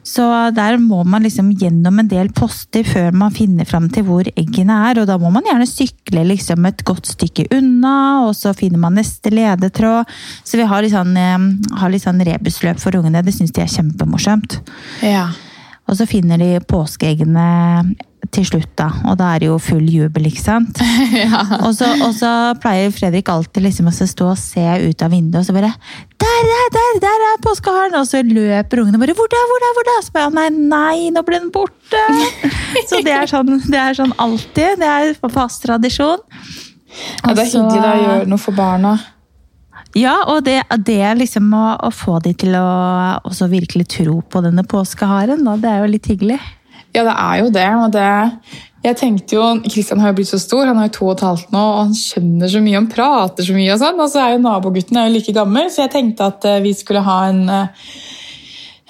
Så 0.06 0.26
der 0.56 0.78
må 0.80 1.02
man 1.04 1.26
liksom 1.26 1.50
gjennom 1.58 2.00
en 2.00 2.10
del 2.10 2.30
poster 2.36 2.86
før 2.86 3.12
man 3.16 3.34
finner 3.34 3.68
frem 3.68 3.88
til 3.92 4.06
hvor 4.08 4.28
eggene 4.32 4.78
er. 4.90 5.02
Og 5.02 5.08
da 5.10 5.18
må 5.20 5.30
man 5.34 5.46
gjerne 5.46 5.68
sykle 5.68 6.24
liksom 6.30 6.68
et 6.68 6.84
godt 6.86 7.12
stykke 7.14 7.48
unna, 7.56 7.96
og 8.26 8.34
så 8.38 8.54
finner 8.56 8.80
man 8.82 8.96
neste 8.98 9.32
ledetråd. 9.34 10.08
Så 10.46 10.60
vi 10.60 10.68
har 10.68 10.84
litt 10.84 10.94
sånn, 10.96 11.16
eh, 11.16 11.48
har 11.80 11.92
litt 11.92 12.06
sånn 12.06 12.22
rebusløp 12.24 12.80
for 12.82 12.96
ungene. 12.98 13.24
Det 13.26 13.34
syns 13.36 13.52
de 13.52 13.64
er 13.64 13.74
kjempemorsomt. 13.76 14.60
Ja. 15.04 15.28
Og 15.86 15.98
så 15.98 16.06
finner 16.10 16.40
de 16.42 16.56
påskeeggene 16.66 17.46
til 18.34 18.46
slutt, 18.48 18.72
da. 18.78 18.88
Og 19.06 19.16
da 19.20 19.30
er 19.34 19.42
det 19.42 19.48
jo 19.48 19.58
full 19.62 19.84
jubel, 19.86 20.26
ikke 20.28 20.42
sant? 20.42 20.80
og, 21.64 21.70
så, 21.76 21.88
og 22.02 22.12
så 22.16 22.30
pleier 22.62 22.92
Fredrik 22.94 23.30
alltid 23.30 23.64
liksom 23.64 23.90
å 23.90 23.94
stå 23.94 24.30
og 24.32 24.40
se 24.40 24.64
ut 24.82 25.04
av 25.04 25.14
vinduet, 25.14 25.40
og 25.42 25.46
så 25.46 25.54
bare 25.56 25.72
Der, 26.18 26.50
der, 26.50 26.68
der, 26.74 27.00
der 27.06 27.24
er 27.30 27.40
påskeharen! 27.44 27.96
Og 28.00 28.08
så 28.10 28.22
løper 28.26 28.82
ungene 28.82 29.00
bare 29.02 29.16
Hvor 29.16 29.30
da, 29.30 29.42
hvor 29.50 29.62
da, 29.62 29.72
hvor 29.78 29.88
da? 29.88 29.96
Så 30.02 30.14
bare 30.16 30.34
Nei, 30.34 30.48
nei, 30.74 31.10
nå 31.14 31.22
ble 31.26 31.40
den 31.44 31.52
borte! 31.54 32.02
så 32.90 33.02
det 33.06 33.14
er 33.14 33.30
sånn, 33.30 33.58
det 33.70 33.82
er 33.82 33.98
sånn 33.98 34.14
alltid. 34.18 34.80
Det 34.82 34.90
er 34.90 35.12
fast 35.32 35.62
tradisjon. 35.66 36.22
Ja, 37.22 37.34
det 37.34 37.46
er 37.46 37.52
hyggelig 37.52 37.82
da, 37.82 37.92
å 37.92 38.02
gjøre 38.02 38.32
noe 38.32 38.42
for 38.42 38.56
barna. 38.56 38.96
Ja, 39.96 40.18
og 40.28 40.44
det, 40.44 40.60
det 40.84 41.00
liksom 41.16 41.48
å, 41.56 41.64
å 41.88 41.90
få 41.94 42.18
de 42.24 42.34
til 42.36 42.56
å 42.58 42.66
også 43.24 43.48
virkelig 43.48 43.88
tro 43.96 44.20
på 44.20 44.42
denne 44.44 44.66
påskeharen, 44.68 45.44
da, 45.46 45.56
det 45.60 45.72
er 45.72 45.84
jo 45.84 45.92
litt 45.94 46.08
hyggelig. 46.10 46.40
Ja, 46.92 47.04
det 47.04 47.12
er 47.12 47.38
jo 47.42 47.52
det. 47.52 47.68
og 47.76 47.92
det 47.94 48.10
jeg 48.86 48.98
tenkte 49.00 49.34
jo, 49.34 49.46
Kristian 49.66 50.02
har 50.02 50.12
jo 50.12 50.18
blitt 50.20 50.30
så 50.30 50.38
stor, 50.38 50.68
han 50.68 50.78
er 50.78 50.86
jo 50.86 50.94
to 50.94 51.06
og 51.08 51.16
et 51.16 51.24
halvt 51.26 51.54
nå, 51.54 51.62
og 51.62 51.78
han 51.80 51.96
skjønner 51.96 52.50
så 52.52 52.60
mye, 52.62 52.76
han 52.78 52.90
prater 52.90 53.46
så 53.46 53.56
mye. 53.56 53.72
Og 53.74 53.80
sånn, 53.80 54.02
og 54.02 54.12
så 54.12 54.20
er 54.22 54.36
jo 54.36 54.44
nabogutten 54.44 55.00
er 55.00 55.08
jo 55.08 55.16
like 55.16 55.34
gammel, 55.34 55.70
så 55.72 55.84
jeg 55.84 55.94
tenkte 55.96 56.28
at 56.30 56.46
eh, 56.46 56.60
vi 56.62 56.74
skulle 56.76 57.02
ha 57.02 57.16
en 57.26 57.40
eh, 57.50 57.88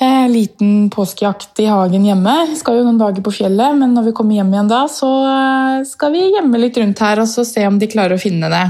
eh, 0.04 0.26
liten 0.28 0.90
påskejakt 0.92 1.62
i 1.64 1.70
hagen 1.72 2.04
hjemme. 2.04 2.34
Vi 2.50 2.58
skal 2.60 2.80
jo 2.80 2.84
noen 2.84 3.00
dager 3.00 3.24
på 3.24 3.32
fjellet, 3.38 3.78
men 3.80 3.96
når 3.96 4.10
vi 4.10 4.16
kommer 4.18 4.36
hjem 4.36 4.52
igjen 4.52 4.72
da, 4.74 4.82
så 4.92 5.12
eh, 5.30 5.86
skal 5.88 6.12
vi 6.12 6.26
gjemme 6.34 6.60
litt 6.60 6.76
rundt 6.82 7.04
her 7.06 7.24
og 7.24 7.30
så 7.32 7.46
se 7.48 7.64
om 7.68 7.80
de 7.80 7.88
klarer 7.90 8.18
å 8.18 8.20
finne 8.20 8.52
det. 8.52 8.66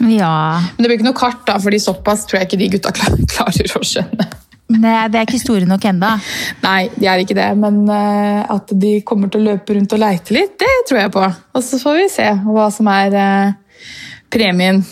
Ja, 0.00 0.62
Men 0.76 0.84
det 0.84 0.88
blir 0.88 0.98
ikke 0.98 1.08
noe 1.10 1.18
kart, 1.18 1.42
da, 1.48 1.58
fordi 1.60 1.80
såpass 1.82 2.24
tror 2.28 2.40
jeg 2.40 2.48
ikke 2.48 2.60
de 2.60 2.70
gutta 2.76 2.92
klarer 3.34 3.76
å 3.76 3.82
skjønne. 3.84 4.28
Nei, 4.70 5.08
det 5.10 5.18
er 5.18 5.26
ikke 5.26 5.40
store 5.42 5.66
nok 5.68 5.84
enda. 5.90 6.14
Nei, 6.66 6.88
de 6.94 7.08
er 7.10 7.22
ikke 7.24 7.36
det, 7.38 7.48
men 7.58 7.82
eh, 7.90 8.40
at 8.54 8.72
de 8.82 8.94
kommer 9.06 9.32
til 9.32 9.42
å 9.42 9.52
løpe 9.52 9.76
rundt 9.76 9.94
og 9.96 10.02
leite 10.02 10.36
litt, 10.36 10.56
det 10.62 10.72
tror 10.88 11.02
jeg 11.02 11.14
på. 11.16 11.26
Og 11.58 11.66
så 11.66 11.80
får 11.82 11.98
vi 11.98 12.08
se 12.12 12.28
hva 12.46 12.68
som 12.74 12.90
er 12.92 13.16
eh, 13.18 13.86
premien. 14.32 14.82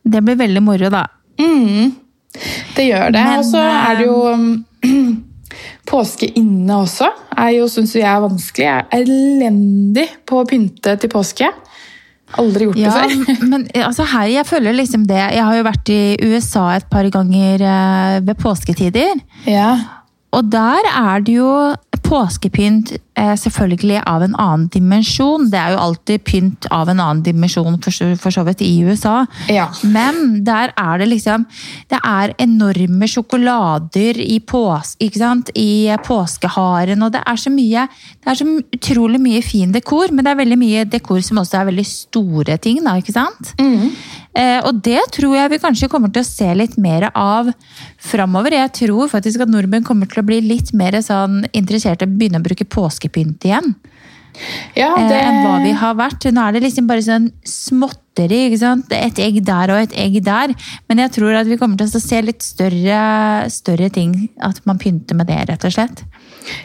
Det 0.00 0.22
blir 0.24 0.38
veldig 0.40 0.62
moro, 0.64 0.90
da. 0.92 1.04
Mm, 1.40 1.92
det 2.76 2.86
gjør 2.88 3.12
det. 3.14 3.24
Men, 3.26 3.42
og 3.42 3.48
så 3.48 3.64
er 3.68 4.00
det 4.00 4.08
jo 4.08 4.20
um, 4.28 5.18
Påske 5.90 6.28
inne 6.38 6.76
også 6.84 7.08
er 7.40 7.54
jo, 7.56 7.64
syns 7.70 7.96
jeg 7.96 8.06
er 8.06 8.20
vanskelig. 8.22 8.66
Jeg 8.66 8.84
er 8.84 9.00
elendig 9.00 10.06
på 10.28 10.38
å 10.38 10.46
pynte 10.46 10.94
til 11.00 11.10
påske. 11.10 11.48
Aldri 12.38 12.68
gjort 12.68 12.78
Ja, 12.78 12.92
det 12.94 13.16
før. 13.26 13.46
men 13.50 13.66
altså 13.74 14.06
her, 14.12 14.28
jeg 14.30 14.46
føler 14.46 14.76
liksom 14.76 15.06
det. 15.08 15.22
Jeg 15.34 15.46
har 15.46 15.56
jo 15.58 15.66
vært 15.66 15.90
i 15.90 16.02
USA 16.30 16.66
et 16.76 16.86
par 16.92 17.08
ganger 17.10 17.64
eh, 17.66 18.18
ved 18.26 18.38
påsketider. 18.38 19.18
Ja. 19.50 19.72
Og 20.36 20.46
der 20.46 20.86
er 20.86 21.24
det 21.26 21.34
jo 21.40 21.50
påskepynt 22.10 22.90
eh, 23.16 23.34
selvfølgelig 23.38 24.00
av 24.10 24.22
en 24.26 24.34
annen 24.40 24.66
dimensjon. 24.74 25.48
Det 25.52 25.58
er 25.60 25.74
jo 25.76 25.82
alltid 25.84 26.24
pynt 26.26 26.66
av 26.74 26.88
en 26.90 26.98
annen 27.00 27.22
dimensjon 27.26 27.78
for, 27.82 27.90
så- 27.94 28.16
for 28.18 28.30
så 28.34 28.42
vidt 28.48 28.62
i 28.66 28.70
USA. 28.84 29.26
Ja. 29.48 29.68
Men 29.84 30.42
der 30.44 30.72
er 30.76 30.98
det 30.98 31.08
liksom 31.08 31.46
Det 31.90 31.98
er 32.04 32.34
enorme 32.38 33.06
sjokolader 33.08 34.18
i, 34.20 34.38
pås, 34.40 34.96
i 35.00 35.10
påskeharen, 36.04 37.02
og 37.02 37.12
det 37.12 37.22
er 37.26 37.36
så 37.40 37.50
mye 37.52 37.86
Det 38.20 38.26
er 38.30 38.34
så 38.40 38.46
utrolig 38.76 39.20
mye 39.20 39.42
fin 39.42 39.72
dekor, 39.72 40.10
men 40.12 40.24
det 40.24 40.32
er 40.32 40.40
veldig 40.44 40.58
mye 40.60 40.84
dekor 40.90 41.22
som 41.24 41.38
også 41.38 41.60
er 41.60 41.68
veldig 41.70 41.86
store 41.86 42.58
ting, 42.58 42.82
da, 42.84 42.96
ikke 43.00 43.12
sant? 43.14 43.54
Eh, 43.58 43.90
og 44.64 44.82
det 44.84 45.00
tror 45.12 45.34
jeg 45.36 45.50
vi 45.50 45.58
kanskje 45.58 45.88
kommer 45.90 46.12
til 46.12 46.22
å 46.22 46.28
se 46.28 46.48
litt 46.54 46.76
mer 46.78 47.08
av 47.14 47.50
framover. 47.98 48.54
Jeg 48.54 48.72
tror 48.86 49.10
faktisk 49.10 49.42
at 49.42 49.50
nordmenn 49.50 49.86
kommer 49.86 50.06
til 50.06 50.22
å 50.22 50.26
bli 50.26 50.40
litt 50.44 50.72
mer 50.72 50.92
sånn 51.02 51.42
interessert 51.52 52.02
i 52.02 52.06
å 52.06 52.12
begynne 52.12 52.38
å 52.38 52.46
bruke 52.46 52.68
påskepynt 52.68 53.48
igjen. 53.48 53.74
Ja, 54.76 54.94
eh, 54.96 55.08
det- 55.08 55.20
enn 55.20 55.44
hva 55.44 55.62
vi 55.62 55.72
har 55.72 55.94
vært. 55.94 56.32
Nå 56.32 56.48
er 56.48 56.52
det 56.52 56.62
liksom 56.62 56.86
bare 56.86 57.02
sånn 57.02 57.32
småtteri. 57.44 58.50
ikke 58.50 58.58
sant? 58.58 58.92
Et 58.92 59.18
egg 59.18 59.44
der 59.44 59.70
og 59.70 59.82
et 59.82 59.92
egg 59.92 60.22
der. 60.22 60.54
Men 60.88 60.98
jeg 60.98 61.12
tror 61.12 61.34
at 61.34 61.46
vi 61.46 61.56
kommer 61.56 61.76
til 61.76 61.86
å 61.86 62.00
se 62.00 62.22
litt 62.22 62.42
større, 62.42 63.48
større 63.48 63.90
ting. 63.90 64.28
At 64.40 64.60
man 64.66 64.78
pynter 64.78 65.14
med 65.14 65.26
det, 65.26 65.48
rett 65.48 65.64
og 65.64 65.72
slett. 65.72 66.02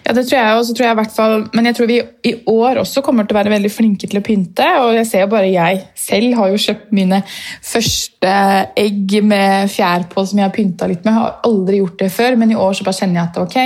Ja, 0.06 0.14
det 0.14 0.24
tror 0.28 0.38
jeg 0.40 0.58
også, 0.58 0.74
tror 0.76 0.86
jeg 0.86 0.96
i 0.96 1.00
hvert 1.02 1.16
fall, 1.16 1.34
Men 1.54 1.66
jeg 1.66 1.76
tror 1.76 1.88
vi 1.90 1.98
i 2.30 2.34
år 2.48 2.80
også 2.82 3.02
kommer 3.04 3.26
til 3.26 3.36
å 3.36 3.40
være 3.40 3.52
veldig 3.54 3.72
flinke 3.74 4.08
til 4.08 4.20
å 4.20 4.24
pynte. 4.24 4.66
Og 4.86 4.96
jeg 4.96 5.08
ser 5.10 5.26
jo 5.26 5.32
bare 5.34 5.52
jeg 5.52 5.82
selv 6.00 6.36
har 6.40 6.52
jo 6.54 6.62
kjøpt 6.66 6.94
mine 6.96 7.22
første 7.66 8.34
egg 8.78 9.18
med 9.24 9.70
fjær 9.74 10.08
på 10.12 10.26
som 10.26 10.40
jeg 10.40 10.48
har 10.48 10.56
pynta 10.56 10.88
litt 10.90 11.04
med. 11.06 11.14
Jeg 11.14 11.22
har 11.22 11.40
aldri 11.50 11.82
gjort 11.82 12.00
det 12.00 12.12
før, 12.16 12.38
men 12.40 12.54
i 12.54 12.60
år 12.60 12.74
så 12.78 12.88
bare 12.88 13.00
kjenner 13.02 13.22
jeg 13.22 13.30
at 13.30 13.42
ok, 13.44 13.58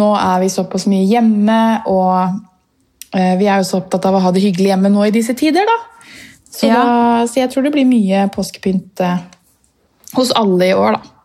nå 0.00 0.10
er 0.18 0.40
vi 0.44 0.50
såpass 0.52 0.86
mye 0.90 1.06
hjemme, 1.10 1.60
og 1.90 3.16
eh, 3.16 3.34
vi 3.40 3.48
er 3.48 3.62
jo 3.62 3.68
så 3.70 3.80
opptatt 3.80 4.06
av 4.06 4.18
å 4.18 4.22
ha 4.22 4.30
det 4.34 4.44
hyggelig 4.44 4.70
hjemme 4.70 4.92
nå 4.92 5.06
i 5.08 5.14
disse 5.14 5.34
tider, 5.38 5.66
da. 5.66 5.78
Så, 6.50 6.66
Ja. 6.66 6.82
da, 6.82 7.26
så 7.30 7.40
jeg 7.40 7.50
tror 7.50 7.62
det 7.66 7.72
blir 7.74 7.86
mye 7.88 8.26
påskepynt 8.34 9.00
eh, 9.06 9.18
hos 10.18 10.30
alle 10.38 10.70
i 10.70 10.74
år, 10.74 10.98
da. 10.98 11.19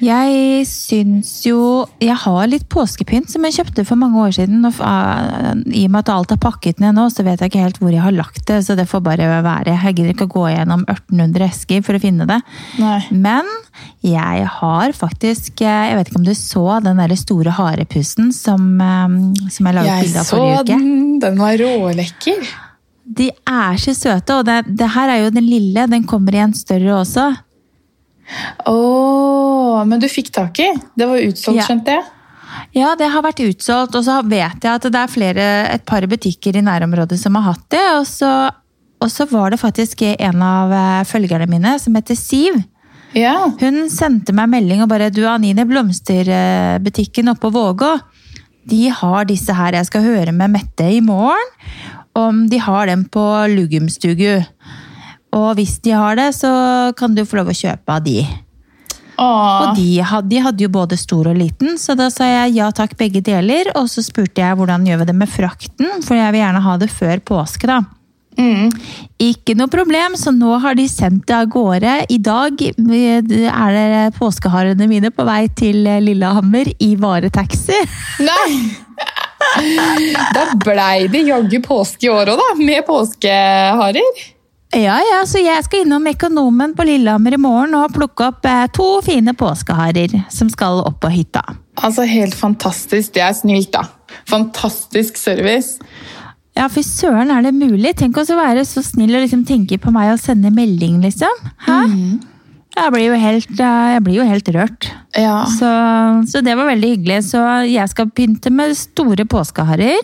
Jeg 0.00 0.64
syns 0.68 1.30
jo 1.44 1.84
Jeg 2.00 2.16
har 2.22 2.48
litt 2.48 2.64
påskepynt 2.72 3.28
som 3.32 3.44
jeg 3.44 3.58
kjøpte 3.58 3.84
for 3.88 4.00
mange 4.00 4.20
år 4.22 4.32
siden. 4.38 4.64
Og, 4.64 4.78
I 4.80 5.84
og 5.84 5.92
med 5.92 6.00
at 6.00 6.12
alt 6.14 6.34
er 6.34 6.40
pakket 6.40 6.80
ned 6.80 6.96
nå, 6.96 7.08
så 7.12 7.24
vet 7.26 7.42
jeg 7.42 7.52
ikke 7.52 7.64
helt 7.66 7.80
hvor 7.82 7.92
jeg 7.92 8.04
har 8.04 8.16
lagt 8.16 8.42
det. 8.48 8.62
Så 8.64 8.76
det 8.78 8.88
får 8.90 9.04
bare 9.04 9.28
være. 9.44 9.76
Jeg 9.76 9.98
gidder 9.98 10.14
ikke 10.14 10.28
å 10.28 10.32
gå 10.32 10.46
gjennom 10.54 10.86
1800 10.88 11.48
esker 11.50 11.84
for 11.86 11.98
å 11.98 12.02
finne 12.02 12.28
det. 12.30 12.40
Nei. 12.80 13.00
Men 13.12 13.48
jeg 14.04 14.46
har 14.56 14.92
faktisk 14.96 15.60
Jeg 15.62 15.96
vet 15.96 16.08
ikke 16.08 16.20
om 16.20 16.26
du 16.26 16.34
så 16.36 16.64
den 16.84 16.98
der 17.00 17.14
store 17.20 17.52
harepussen 17.54 18.32
som, 18.34 18.72
eh, 18.80 19.20
som 19.52 19.68
jeg 19.68 19.76
laget 19.76 20.06
bilde 20.06 20.24
av 20.24 20.32
forrige 20.32 20.64
uke? 20.64 20.72
Jeg 20.72 20.80
så 20.80 20.80
den. 20.80 21.20
Den 21.20 21.38
var 21.44 21.60
rålekker. 21.60 22.50
De 23.10 23.26
er 23.28 23.78
så 23.82 23.92
søte, 23.96 24.38
og 24.38 24.46
det, 24.46 24.62
det 24.78 24.86
her 24.94 25.10
er 25.10 25.24
jo 25.24 25.30
den 25.34 25.48
lille. 25.50 25.86
Den 25.90 26.06
kommer 26.08 26.36
i 26.36 26.44
en 26.44 26.56
større 26.56 27.00
også. 27.02 27.28
Åh, 28.70 29.84
men 29.88 30.00
du 30.00 30.08
fikk 30.10 30.30
tak 30.34 30.58
i? 30.62 30.70
Det 30.96 31.06
var 31.08 31.18
utsolgt, 31.18 31.56
Ja. 31.60 31.66
skjønte 31.66 31.96
jeg. 31.96 32.04
Ja, 32.74 32.94
det 32.98 33.08
har 33.10 33.22
vært 33.22 33.40
utsolgt, 33.46 33.94
og 33.94 34.04
så 34.04 34.20
vet 34.26 34.62
jeg 34.62 34.70
at 34.72 34.82
det 34.82 34.94
er 34.98 35.06
flere, 35.10 35.46
et 35.74 35.84
par 35.86 36.02
butikker 36.06 36.56
i 36.56 36.62
nærområdet 36.62 37.18
som 37.18 37.34
har 37.38 37.52
hatt 37.52 37.68
det. 37.70 37.84
Og 37.98 38.06
så, 38.06 38.50
og 39.00 39.08
så 39.10 39.26
var 39.30 39.50
det 39.50 39.60
faktisk 39.60 40.02
en 40.02 40.42
av 40.42 40.72
eh, 40.72 41.04
følgerne 41.04 41.48
mine 41.50 41.78
som 41.78 41.94
heter 41.94 42.18
Siv. 42.18 42.58
Ja. 43.14 43.50
Hun 43.58 43.88
sendte 43.90 44.32
meg 44.32 44.50
melding 44.52 44.82
og 44.82 44.88
bare 44.90 45.10
Du, 45.10 45.24
Anine, 45.26 45.64
blomsterbutikken 45.66 47.30
oppe 47.32 47.48
på 47.48 47.54
Vågå. 47.54 47.94
De 48.70 48.88
har 48.88 49.24
disse 49.26 49.54
her. 49.56 49.72
Jeg 49.74 49.86
skal 49.88 50.04
høre 50.04 50.32
med 50.36 50.52
Mette 50.52 50.86
i 50.86 51.00
morgen 51.00 51.56
om 52.18 52.48
de 52.50 52.58
har 52.58 52.86
dem 52.90 53.04
på 53.06 53.22
Lugumstugu. 53.50 54.42
Og 55.36 55.50
hvis 55.58 55.78
de 55.84 55.94
har 55.94 56.18
det, 56.18 56.32
så 56.38 56.50
kan 56.98 57.14
du 57.14 57.24
få 57.26 57.40
lov 57.40 57.52
å 57.52 57.56
kjøpe 57.56 57.96
av 57.96 58.02
de. 58.06 58.24
Åh. 59.20 59.68
Og 59.68 59.76
de 59.76 60.00
hadde, 60.00 60.28
de 60.32 60.40
hadde 60.40 60.64
jo 60.64 60.72
både 60.72 60.96
stor 60.98 61.28
og 61.30 61.36
liten, 61.36 61.76
så 61.78 61.94
da 61.98 62.08
sa 62.12 62.26
jeg 62.28 62.56
ja 62.56 62.70
takk, 62.72 62.96
begge 62.98 63.20
deler. 63.24 63.70
Og 63.78 63.90
så 63.92 64.02
spurte 64.04 64.42
jeg 64.42 64.58
hvordan 64.58 64.86
gjør 64.88 65.02
vi 65.02 65.08
det 65.12 65.16
med 65.20 65.30
frakten, 65.30 66.00
for 66.06 66.16
jeg 66.16 66.34
vil 66.34 66.42
gjerne 66.44 66.64
ha 66.64 66.76
det 66.80 66.90
før 66.92 67.24
påske. 67.32 67.68
da. 67.70 67.82
Mm. 68.40 68.70
Ikke 69.20 69.56
noe 69.58 69.68
problem, 69.68 70.16
så 70.16 70.32
nå 70.32 70.54
har 70.62 70.78
de 70.78 70.86
sendt 70.88 71.26
det 71.28 71.36
av 71.36 71.50
gårde. 71.52 71.96
I 72.08 72.18
dag 72.24 72.62
er 72.62 73.22
det 73.26 74.04
påskeharene 74.16 74.88
mine 74.88 75.10
på 75.12 75.26
vei 75.28 75.42
til 75.58 75.84
Lillehammer 75.84 76.72
i 76.78 76.94
varetaxi. 77.00 77.82
Nei! 78.30 78.50
Da 80.32 80.50
blei 80.62 81.08
det 81.12 81.24
jaggu 81.26 81.60
påske 81.64 82.06
i 82.08 82.12
år 82.12 82.32
òg, 82.32 82.40
da. 82.40 82.52
Med 82.60 82.86
påskeharer. 82.88 84.28
Ja, 84.70 85.00
ja, 85.02 85.22
så 85.26 85.40
jeg 85.42 85.64
skal 85.66 85.82
innom 85.82 86.04
Økonomen 86.06 86.76
på 86.78 86.84
Lillehammer 86.86 87.34
i 87.34 87.40
morgen 87.42 87.74
og 87.74 87.90
plukke 87.96 88.28
opp 88.28 88.46
eh, 88.46 88.68
to 88.70 88.86
fine 89.02 89.34
påskeharer 89.34 90.14
som 90.30 90.50
skal 90.52 90.84
opp 90.84 91.00
på 91.02 91.10
hytta. 91.10 91.42
Altså, 91.80 92.06
Helt 92.06 92.36
fantastisk. 92.38 93.10
Det 93.16 93.24
er 93.24 93.34
snilt, 93.34 93.72
da. 93.74 93.88
Fantastisk 94.30 95.18
service. 95.18 95.80
Ja, 96.54 96.68
fy 96.70 96.84
søren, 96.86 97.32
er 97.34 97.42
det 97.46 97.54
mulig? 97.56 97.96
Tenk 97.98 98.18
oss 98.20 98.30
å 98.30 98.38
være 98.38 98.62
så 98.68 98.82
snill 98.84 99.14
og 99.16 99.24
liksom 99.24 99.42
tenke 99.48 99.78
på 99.80 99.90
meg 99.94 100.12
og 100.14 100.22
sende 100.22 100.52
melding, 100.54 101.00
liksom. 101.02 101.50
Hæ? 101.66 101.80
Jeg 102.76 102.92
blir 102.94 103.16
helt, 103.18 103.50
eh, 103.58 103.88
jeg 103.96 104.04
blir 104.06 104.20
jo 104.20 104.28
helt 104.28 104.52
rørt. 104.54 104.90
Ja. 105.18 105.42
Så, 105.50 105.70
så 106.30 106.44
det 106.46 106.54
var 106.54 106.70
veldig 106.70 106.94
hyggelig. 106.94 107.18
Så 107.32 107.42
jeg 107.66 107.90
skal 107.90 108.10
pynte 108.14 108.54
med 108.54 108.78
store 108.78 109.26
påskeharer. 109.26 109.98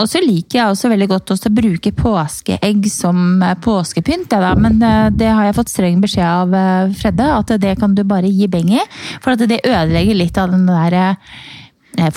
Og 0.00 0.08
så 0.10 0.22
liker 0.22 0.58
jeg 0.58 0.72
også 0.72 0.90
veldig 0.92 1.08
godt 1.12 1.34
å 1.34 1.52
bruke 1.54 1.92
påskeegg 1.96 2.86
som 2.90 3.42
eh, 3.44 3.56
påskepynt. 3.62 4.32
Ja, 4.32 4.42
da. 4.48 4.52
Men 4.58 4.78
eh, 4.82 5.08
det 5.14 5.30
har 5.30 5.48
jeg 5.48 5.58
fått 5.58 5.72
streng 5.72 6.02
beskjed 6.02 6.26
av 6.26 6.54
eh, 6.56 6.92
Fredde, 6.98 7.32
at 7.38 7.56
det 7.62 7.76
kan 7.80 7.96
du 7.96 8.04
bare 8.08 8.30
gi 8.30 8.48
beng 8.50 8.72
i. 8.76 8.82
For 9.22 9.34
at 9.34 9.44
det 9.48 9.64
ødelegger 9.66 10.18
litt 10.18 10.40
av 10.40 10.54
den 10.54 10.68
der 10.70 11.26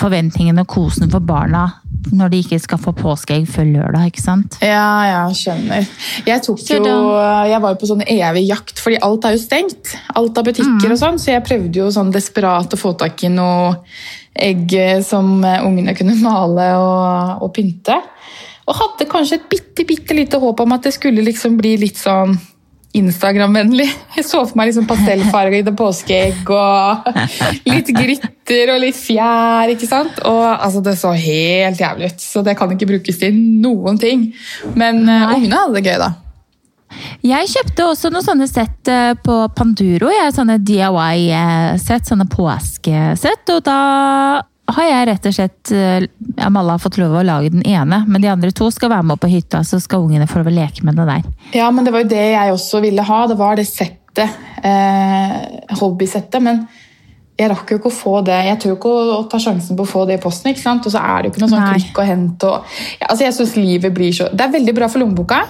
forventningen 0.00 0.56
og 0.62 0.70
kosen 0.72 1.10
for 1.12 1.20
barna 1.20 1.66
når 2.16 2.30
de 2.32 2.38
ikke 2.40 2.58
skal 2.62 2.78
få 2.80 2.94
påskeegg 2.96 3.44
før 3.50 3.66
lørdag. 3.68 4.06
ikke 4.08 4.22
sant? 4.22 4.56
Ja, 4.64 4.88
ja, 5.04 5.20
skjønner. 5.36 5.84
Jeg 6.24 6.42
jo, 6.46 6.54
jeg 7.50 7.60
var 7.60 7.74
jo 7.74 7.80
på 7.82 7.88
sånn 7.90 8.04
evig 8.06 8.46
jakt, 8.46 8.80
fordi 8.80 9.00
alt 9.04 9.26
er 9.26 9.34
jo 9.36 9.42
stengt. 9.42 9.92
Alt 10.16 10.38
av 10.40 10.48
butikker 10.48 10.94
og 10.94 11.00
sånn, 11.00 11.20
så 11.20 11.34
jeg 11.34 11.44
prøvde 11.44 11.82
jo 11.82 11.90
sånn 11.92 12.14
desperat 12.14 12.72
å 12.72 12.80
få 12.80 12.94
tak 12.96 13.26
i 13.26 13.32
noe 13.32 13.74
egg 14.42 14.74
som 15.06 15.38
eh, 15.44 15.62
ungene 15.66 15.94
kunne 15.96 16.18
male 16.26 16.72
og, 16.80 17.46
og 17.46 17.54
pynte. 17.56 18.00
Og 18.66 18.74
hadde 18.74 19.06
kanskje 19.10 19.40
et 19.40 19.48
bitte, 19.50 19.86
bitte 19.86 20.16
lite 20.16 20.40
håp 20.42 20.60
om 20.64 20.74
at 20.74 20.88
det 20.88 20.96
skulle 20.96 21.24
liksom 21.26 21.58
bli 21.60 21.76
litt 21.84 22.00
sånn 22.00 22.34
Instagram-vennlig. 22.96 23.86
Jeg 24.16 24.24
så 24.24 24.40
for 24.46 24.56
meg 24.58 24.70
liksom 24.70 24.86
pastellfargede 24.88 25.74
påskeegg 25.76 26.48
og 26.54 27.08
litt 27.68 27.90
glitter 27.92 28.72
og 28.72 28.82
litt 28.82 28.96
fjær. 28.96 29.72
ikke 29.74 29.88
sant? 29.88 30.20
Og 30.24 30.44
altså, 30.48 30.80
Det 30.80 30.96
så 30.98 31.12
helt 31.12 31.80
jævlig 31.80 32.12
ut, 32.12 32.22
så 32.24 32.42
det 32.46 32.56
kan 32.58 32.72
ikke 32.72 32.88
brukes 32.94 33.20
til 33.20 33.36
noen 33.36 34.00
ting. 34.00 34.30
Men 34.74 35.04
uh, 35.08 35.34
ungene 35.34 35.60
hadde 35.60 35.76
det 35.76 35.84
gøy, 35.90 35.98
da. 36.00 36.14
Jeg 37.26 37.50
kjøpte 37.52 37.86
også 37.90 38.10
noen 38.12 38.26
sånne 38.26 38.48
sett 38.50 38.90
eh, 38.92 39.14
på 39.18 39.38
Panduro. 39.56 40.10
Jeg, 40.12 40.34
sånne 40.36 40.58
DIY-sett, 40.62 42.08
sånne 42.08 42.28
påskesett. 42.30 43.54
Og 43.54 43.64
da 43.66 43.80
har 44.74 44.88
jeg 44.88 45.08
rett 45.10 45.28
og 45.28 45.36
slett 45.36 45.72
eh, 45.74 46.06
Amalla 46.46 46.76
har 46.76 46.82
fått 46.82 46.98
lov 47.00 47.14
å 47.20 47.26
lage 47.26 47.52
den 47.54 47.66
ene, 47.66 48.02
men 48.08 48.22
de 48.22 48.30
andre 48.32 48.50
to 48.54 48.70
skal 48.74 48.90
være 48.92 49.06
med 49.06 49.16
opp 49.16 49.22
på 49.24 49.30
hytta, 49.30 49.62
så 49.66 49.78
skal 49.82 50.06
ungene 50.06 50.26
få 50.30 50.42
leke 50.46 50.86
med 50.86 50.98
det 50.98 51.06
der. 51.08 51.28
Ja, 51.54 51.70
men 51.70 51.86
det 51.86 51.94
var 51.94 52.04
jo 52.04 52.10
det 52.10 52.24
jeg 52.32 52.56
også 52.56 52.82
ville 52.84 53.04
ha. 53.06 53.20
Det 53.30 53.38
var 53.38 53.58
det 53.58 53.68
settet. 53.68 54.42
Eh, 54.64 55.38
hobbysettet. 55.78 56.42
Men 56.42 56.64
jeg 57.36 57.50
rakk 57.52 57.70
jo 57.70 57.78
ikke 57.80 57.92
å 57.92 57.94
få 57.94 58.14
det. 58.24 58.36
Jeg 58.48 58.60
tør 58.62 58.74
ikke 58.78 58.90
å, 58.90 59.04
å 59.18 59.22
ta 59.30 59.40
sjansen 59.42 59.76
på 59.78 59.84
å 59.84 59.90
få 59.90 60.06
det 60.08 60.16
i 60.16 60.22
posten. 60.22 60.50
ikke 60.52 60.64
sant? 60.64 60.86
Og 60.88 60.94
så 60.94 61.02
er 61.04 61.20
det 61.20 61.28
jo 61.28 61.34
ikke 61.34 61.44
noe 61.44 61.52
sånn 61.52 61.68
klikk 61.74 62.00
og 62.00 62.10
hent. 62.10 62.48
Og, 62.48 62.76
ja, 62.96 63.10
altså 63.10 63.26
jeg 63.26 63.36
synes 63.38 63.56
livet 63.60 63.94
blir 63.94 64.14
så... 64.16 64.30
Det 64.32 64.46
er 64.46 64.54
veldig 64.56 64.74
bra 64.78 64.88
for 64.90 65.04
lommeboka, 65.04 65.42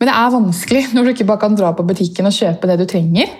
men 0.00 0.10
det 0.10 0.14
er 0.14 0.32
vanskelig 0.34 0.84
når 0.94 1.04
du 1.04 1.12
ikke 1.14 1.26
bare 1.28 1.42
kan 1.46 1.58
dra 1.58 1.72
på 1.76 1.86
butikken 1.86 2.28
og 2.30 2.34
kjøpe 2.36 2.70
det 2.70 2.78
du 2.82 2.86
trenger. 2.90 3.30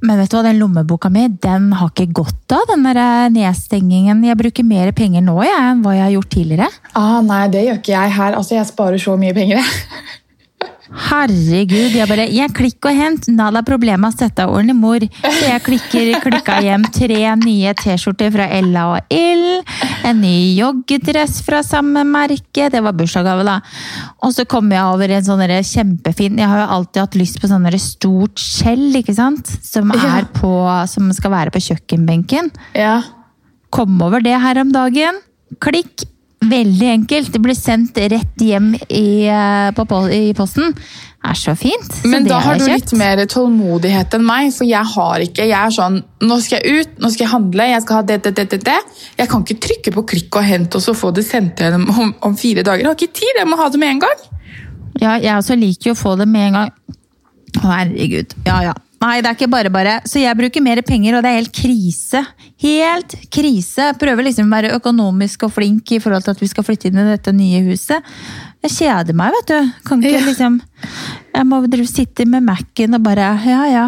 Men 0.00 0.16
vet 0.16 0.30
du 0.32 0.36
hva, 0.38 0.44
den 0.46 0.56
lommeboka 0.56 1.10
mi 1.12 1.26
den 1.44 1.66
har 1.76 1.90
ikke 1.92 2.06
godt 2.22 2.54
av 2.56 2.62
den 2.70 2.86
der 2.86 2.96
eh, 3.02 3.26
nedstengingen. 3.34 4.22
Jeg 4.24 4.38
bruker 4.40 4.64
mer 4.64 4.94
penger 4.96 5.20
nå 5.26 5.34
jeg, 5.44 5.58
enn 5.60 5.82
hva 5.84 5.92
jeg 5.98 6.06
har 6.06 6.14
gjort 6.14 6.30
tidligere. 6.32 6.68
Ah, 6.96 7.18
nei, 7.26 7.42
det 7.52 7.66
gjør 7.66 7.82
ikke 7.82 7.92
jeg 7.92 8.14
her. 8.16 8.38
Altså, 8.38 8.54
Jeg 8.56 8.70
sparer 8.70 9.02
så 9.02 9.18
mye 9.20 9.36
penger. 9.36 9.60
jeg. 9.60 10.16
Herregud, 10.90 11.94
jeg 11.94 12.08
bare 12.10 12.24
Jeg 12.34 12.50
klikk 12.56 12.86
og 12.88 12.96
hent, 12.98 13.28
nada 13.30 13.62
problema, 13.66 14.10
dette 14.10 14.42
er 14.42 14.50
ordentlig 14.50 14.74
mor. 14.76 15.04
Så 15.22 15.46
jeg 15.46 15.62
klikker, 15.62 16.10
klikka 16.24 16.56
hjem 16.64 16.86
tre 16.90 17.20
nye 17.44 17.74
T-skjorter 17.78 18.32
fra 18.34 18.48
Ella 18.58 18.86
og 18.96 19.14
Ill. 19.14 19.62
En 20.06 20.18
ny 20.18 20.56
joggedress 20.58 21.40
fra 21.46 21.62
samme 21.66 22.02
merke. 22.08 22.66
Det 22.72 22.82
var 22.82 22.96
bursdagsgave, 22.98 23.46
da. 23.46 23.60
Og 24.26 24.34
så 24.34 24.46
kom 24.50 24.72
jeg 24.74 24.82
over 24.82 25.14
en 25.14 25.26
sånn 25.26 25.46
kjempefin 25.70 26.40
Jeg 26.40 26.50
har 26.50 26.64
jo 26.64 26.68
alltid 26.76 27.02
hatt 27.04 27.18
lyst 27.20 27.40
på 27.40 27.50
sånn 27.50 27.68
stort 27.80 28.42
skjell, 28.42 28.90
ikke 28.98 29.14
sant? 29.14 29.46
Som, 29.62 29.94
er 29.94 30.26
på, 30.34 30.52
som 30.90 31.10
skal 31.14 31.36
være 31.36 31.54
på 31.54 31.62
kjøkkenbenken. 31.70 32.50
Ja. 32.74 32.98
Kom 33.70 34.00
over 34.02 34.24
det 34.24 34.34
her 34.42 34.58
om 34.64 34.74
dagen. 34.74 35.22
Klikk. 35.62 36.09
Veldig 36.40 36.88
enkelt. 36.88 37.32
Det 37.34 37.40
blir 37.44 37.56
sendt 37.56 37.98
rett 38.00 38.40
hjem 38.40 38.72
i, 38.88 39.28
eh, 39.28 39.70
på, 39.76 39.84
i 40.08 40.32
posten. 40.34 40.72
Det 40.72 41.28
er 41.28 41.36
så 41.36 41.52
fint. 41.58 41.90
Så 42.00 42.08
Men 42.08 42.24
da 42.24 42.38
har 42.40 42.56
du 42.56 42.64
jeg 42.64 42.80
litt 42.80 42.94
mer 42.96 43.20
tålmodighet 43.28 44.16
enn 44.16 44.24
meg, 44.24 44.48
for 44.56 44.64
jeg 44.64 44.88
har 44.94 45.20
ikke 45.20 45.44
Jeg 45.44 45.58
er 45.58 45.74
sånn 45.74 45.98
Nå 46.24 46.38
skal 46.40 46.62
jeg 46.64 46.80
ut, 46.80 46.94
nå 46.96 47.10
skal 47.12 47.26
jeg 47.26 47.32
handle, 47.34 47.66
jeg 47.68 47.82
skal 47.84 48.00
ha 48.00 48.02
det, 48.08 48.22
det, 48.24 48.32
det, 48.40 48.60
det. 48.64 48.78
Jeg 49.18 49.28
kan 49.28 49.44
ikke 49.44 49.60
trykke 49.68 49.94
på 49.98 50.06
klikk 50.14 50.40
og 50.40 50.48
hent 50.48 50.74
og 50.74 50.84
så 50.84 50.96
få 50.96 51.12
det 51.12 51.26
sendt 51.28 51.60
hjem 51.60 51.88
om, 51.92 52.14
om 52.24 52.36
fire 52.40 52.64
dager. 52.64 52.86
Jeg 52.86 52.88
har 52.88 52.96
ikke 52.96 53.20
tid, 53.20 53.36
jeg 53.36 53.48
må 53.50 53.60
ha 53.60 53.68
det 53.68 53.82
med 53.82 53.98
en 53.98 54.04
gang. 54.06 54.28
Ja, 55.00 55.18
jeg 55.20 55.34
også 55.36 55.60
liker 55.60 55.92
jo 55.92 55.98
å 55.98 56.00
få 56.00 56.16
det 56.16 56.28
med 56.28 56.48
en 56.48 56.56
gang. 56.62 56.72
Å, 57.60 57.66
herregud. 57.68 58.32
Ja, 58.48 58.62
ja. 58.70 58.78
Nei, 59.00 59.22
det 59.24 59.30
er 59.30 59.36
ikke 59.38 59.48
bare 59.48 59.70
bare. 59.72 59.94
Så 60.04 60.20
jeg 60.20 60.36
bruker 60.36 60.60
mer 60.60 60.82
penger, 60.84 61.16
og 61.16 61.22
det 61.24 61.30
er 61.30 61.38
helt 61.38 61.54
krise. 61.56 62.20
Helt 62.60 63.14
krise. 63.32 63.86
Prøver 64.00 64.26
liksom 64.26 64.50
å 64.50 64.52
være 64.58 64.74
økonomisk 64.76 65.46
og 65.48 65.54
flink 65.56 65.94
i 65.96 66.00
forhold 66.04 66.26
til 66.26 66.34
at 66.34 66.42
vi 66.42 66.48
skal 66.50 66.66
flytte 66.66 66.90
inn 66.90 67.00
i 67.00 67.06
dette 67.08 67.32
nye 67.32 67.62
huset. 67.64 68.04
Jeg 68.60 68.74
kjeder 68.76 69.16
meg, 69.16 69.32
vet 69.38 69.48
du. 69.54 69.70
Kan 69.88 70.04
ikke 70.04 70.20
Ja. 70.20 70.26
liksom 70.26 70.60
Jeg 71.34 71.46
må 71.46 71.86
sitte 71.88 72.26
med 72.26 72.42
Mac-en 72.42 72.94
og 72.94 73.02
bare 73.02 73.40
Ja, 73.46 73.64
ja. 73.72 73.86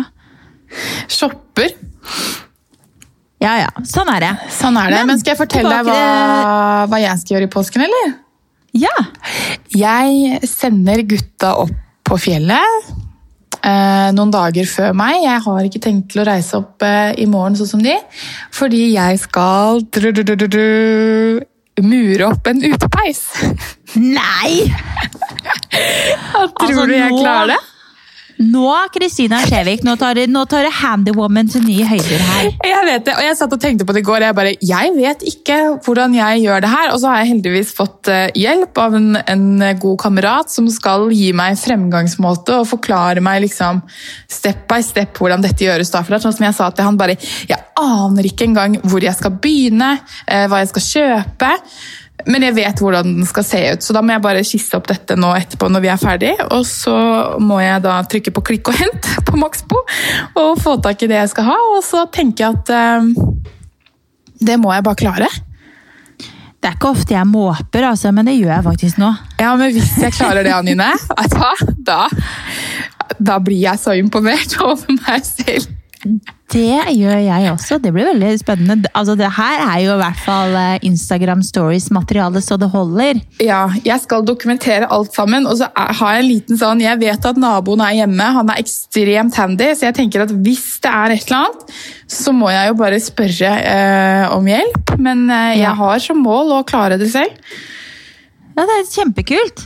Shopper. 1.08 1.68
Ja, 3.42 3.56
ja. 3.58 3.68
Sånn 3.84 4.08
er 4.08 4.20
det. 4.20 4.32
Sånn 4.48 4.78
er 4.78 4.88
det. 4.90 4.96
Men 5.02 5.06
Men, 5.08 5.18
skal 5.18 5.34
jeg 5.34 5.42
fortelle 5.42 5.68
deg 5.68 5.84
hva, 5.84 6.86
hva 6.88 7.00
jeg 7.02 7.18
skal 7.18 7.36
gjøre 7.36 7.50
i 7.50 7.52
påsken, 7.52 7.82
eller? 7.84 8.14
Ja. 8.72 8.96
Jeg 9.68 10.40
sender 10.48 11.02
gutta 11.04 11.56
opp 11.66 11.74
på 12.08 12.16
fjellet 12.16 13.01
noen 14.16 14.32
dager 14.34 14.66
før 14.66 14.92
meg. 14.98 15.20
Jeg 15.22 15.42
har 15.44 15.68
ikke 15.68 15.82
tenkt 15.84 16.10
til 16.12 16.22
å 16.22 16.26
reise 16.26 16.58
opp 16.58 16.82
eh, 16.86 17.12
i 17.22 17.26
morgen 17.30 17.56
sånn 17.58 17.70
som 17.76 17.82
de, 17.84 17.94
fordi 18.54 18.88
jeg 18.96 19.20
skal 19.22 19.84
mure 21.82 22.28
opp 22.28 22.50
en 22.50 22.62
utepeis. 22.66 23.22
Nei! 23.96 24.66
Tror 25.72 26.50
Altså, 26.52 26.86
du 26.86 26.94
jeg 26.94 27.14
klarer 27.16 27.54
det? 27.54 27.60
Nå, 28.42 28.68
Kristina 28.94 29.38
Skjevik, 29.46 29.84
nå 29.86 29.94
tar 30.00 30.18
nå 30.26 30.42
tar 30.50 30.66
det 30.66 30.72
Handywoman 30.74 31.50
til 31.52 31.62
nye 31.66 31.86
høyder 31.86 32.22
her. 32.26 32.48
Jeg 32.66 32.86
vet 32.88 33.04
det, 33.06 33.14
og 33.14 33.26
jeg 33.26 33.36
satt 33.38 33.54
og 33.54 33.60
tenkte 33.62 33.86
på 33.86 33.94
det 33.94 34.02
i 34.02 34.06
går. 34.08 34.24
Jeg 34.26 34.36
bare, 34.36 34.54
jeg 34.58 34.94
vet 34.96 35.22
ikke 35.28 35.58
hvordan 35.84 36.16
jeg 36.16 36.42
gjør 36.42 36.64
det 36.64 36.72
her. 36.72 36.90
Og 36.90 36.98
så 37.02 37.12
har 37.12 37.22
jeg 37.22 37.30
heldigvis 37.34 37.72
fått 37.76 38.10
eh, 38.10 38.32
hjelp 38.38 38.80
av 38.82 38.96
en, 38.98 39.08
en 39.20 39.46
god 39.82 39.98
kamerat 40.02 40.50
som 40.50 40.66
skal 40.72 41.06
gi 41.14 41.30
meg 41.36 41.60
fremgangsmåte 41.60 42.58
og 42.58 42.68
forklare 42.72 43.22
meg 43.22 43.44
liksom 43.46 43.82
step 44.30 44.66
by 44.70 44.82
step 44.82 45.22
hvordan 45.22 45.44
dette 45.44 45.68
gjøres. 45.68 45.92
da. 45.94 46.02
For 46.02 46.14
det 46.14 46.20
er 46.20 46.26
sånn 46.26 46.38
som 46.40 46.48
jeg 46.48 46.58
sa 46.58 46.70
til 46.72 46.88
han 46.88 46.98
bare, 46.98 47.18
Jeg 47.48 47.60
aner 47.78 48.26
ikke 48.26 48.48
engang 48.48 48.80
hvor 48.82 49.04
jeg 49.04 49.14
skal 49.18 49.36
begynne, 49.42 49.94
eh, 50.26 50.48
hva 50.50 50.64
jeg 50.64 50.72
skal 50.74 50.88
kjøpe. 50.88 51.56
Men 52.28 52.44
jeg 52.46 52.54
vet 52.54 52.78
hvordan 52.82 53.16
den 53.16 53.26
skal 53.26 53.44
se 53.46 53.60
ut, 53.72 53.82
så 53.82 53.94
da 53.96 54.02
må 54.04 54.14
jeg 54.14 54.22
bare 54.22 54.44
skisse 54.46 54.78
opp 54.78 54.86
dette 54.90 55.16
nå 55.18 55.32
etterpå 55.34 55.68
når 55.72 55.82
vi 55.82 55.90
er 55.90 56.00
ferdig. 56.00 56.32
Og 56.54 56.64
så 56.68 56.94
må 57.42 57.58
jeg 57.62 57.82
da 57.82 57.96
trykke 58.06 58.34
på 58.36 58.44
klikk 58.52 58.70
og 58.70 58.78
hent 58.78 59.08
på 59.28 59.38
Maxbo 59.40 59.80
og 60.38 60.60
få 60.62 60.76
tak 60.84 61.02
i 61.02 61.10
det 61.10 61.18
jeg 61.18 61.32
skal 61.34 61.50
ha. 61.50 61.56
Og 61.76 61.82
så 61.86 62.04
tenker 62.14 62.46
jeg 62.46 62.60
at 62.60 62.74
eh, 62.76 63.50
det 64.42 64.60
må 64.62 64.74
jeg 64.74 64.86
bare 64.86 65.02
klare. 65.02 65.30
Det 66.62 66.70
er 66.70 66.76
ikke 66.76 66.92
ofte 66.94 67.16
jeg 67.16 67.26
måper, 67.26 67.88
altså, 67.88 68.12
men 68.14 68.28
det 68.30 68.36
gjør 68.36 68.52
jeg 68.52 68.64
faktisk 68.68 68.98
nå. 69.02 69.08
Ja, 69.40 69.56
men 69.58 69.72
hvis 69.74 69.96
jeg 69.98 70.14
klarer 70.14 70.46
det, 70.46 70.52
Anine, 70.54 70.92
da, 71.90 72.04
da 73.18 73.38
blir 73.42 73.64
jeg 73.64 73.82
så 73.82 73.96
imponert 73.98 74.54
over 74.62 74.94
meg 75.00 75.26
selv. 75.26 75.66
Det 76.52 76.82
gjør 76.92 77.20
jeg 77.22 77.48
også. 77.48 77.78
Det 77.80 77.92
blir 77.94 78.08
veldig 78.10 78.30
spennende. 78.40 78.90
Altså, 78.98 79.14
det 79.16 79.28
her 79.38 79.62
er 79.64 79.78
jo 79.84 79.94
i 79.94 80.00
hvert 80.02 80.20
fall 80.20 80.56
eh, 80.58 80.84
Instagram 80.84 81.40
stories-materiale 81.46 82.42
så 82.44 82.58
det 82.60 82.68
holder. 82.72 83.22
Ja, 83.40 83.62
jeg 83.86 84.02
skal 84.02 84.26
dokumentere 84.28 84.90
alt 84.92 85.14
sammen, 85.16 85.46
og 85.48 85.56
så 85.60 85.70
har 85.72 86.16
jeg 86.18 86.24
en 86.24 86.28
liten 86.28 86.60
sånn 86.60 86.82
Jeg 86.82 87.00
vet 87.00 87.28
at 87.28 87.40
naboen 87.40 87.84
er 87.86 87.96
hjemme, 88.02 88.26
han 88.36 88.52
er 88.52 88.60
ekstremt 88.60 89.38
handy, 89.40 89.70
så 89.72 89.88
jeg 89.88 89.98
tenker 90.00 90.26
at 90.26 90.34
hvis 90.44 90.66
det 90.84 90.92
er 90.92 91.14
et 91.14 91.24
eller 91.30 91.38
annet, 91.46 91.78
så 92.20 92.34
må 92.36 92.50
jeg 92.52 92.72
jo 92.72 92.80
bare 92.82 93.00
spørre 93.00 93.54
eh, 93.62 94.26
om 94.34 94.50
hjelp. 94.52 94.96
Men 95.00 95.24
eh, 95.30 95.54
jeg 95.62 95.78
har 95.80 96.04
som 96.04 96.20
mål 96.20 96.58
å 96.58 96.66
klare 96.68 97.00
det 97.00 97.08
selv. 97.14 97.32
Ja, 98.52 98.66
det 98.66 98.76
er 98.76 98.92
kjempekult. 98.92 99.64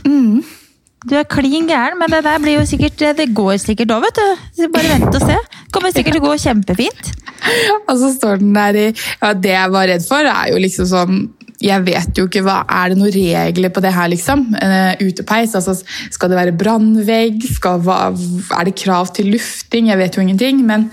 Du 1.07 1.15
er 1.15 1.27
klin 1.29 1.69
gæren, 1.69 1.95
men 1.99 2.11
det 2.11 2.23
der 2.25 2.41
blir 2.43 2.57
jo 2.59 2.65
sikkert 2.67 2.99
Det 3.17 3.29
går 3.35 3.55
sikkert 3.63 3.93
òg, 3.95 4.03
vet 4.07 4.19
du. 4.19 4.67
Bare 4.73 4.91
vent 4.91 5.15
og 5.15 5.23
se. 5.23 5.37
Kommer 5.71 5.93
sikkert 5.95 6.17
til 6.17 6.23
å 6.23 6.27
gå 6.27 6.35
kjempefint. 6.43 7.11
Og 7.87 7.95
så 8.01 8.11
står 8.15 8.41
den 8.41 8.53
der 8.55 8.75
i 8.75 8.85
ja, 8.91 9.33
Det 9.37 9.53
jeg 9.53 9.73
var 9.75 9.87
redd 9.91 10.05
for, 10.07 10.27
er 10.27 10.51
jo 10.51 10.61
liksom 10.61 10.89
sånn 10.89 11.25
jeg 11.57 11.81
vet 11.87 12.19
jo 12.19 12.27
ikke 12.27 12.43
hva, 12.45 12.59
Er 12.69 12.91
det 12.91 12.99
noen 12.99 13.13
regler 13.15 13.71
på 13.73 13.81
det 13.81 13.89
her, 13.95 14.11
liksom? 14.11 14.43
Eh, 14.61 14.99
utepeis? 15.01 15.55
altså 15.57 15.73
Skal 16.13 16.29
det 16.29 16.37
være 16.37 16.53
brannvegg? 16.53 17.47
Er 17.65 18.67
det 18.67 18.75
krav 18.77 19.09
til 19.15 19.31
lufting? 19.33 19.89
Jeg 19.89 19.97
vet 19.97 20.17
jo 20.17 20.21
ingenting. 20.21 20.61
Men 20.67 20.85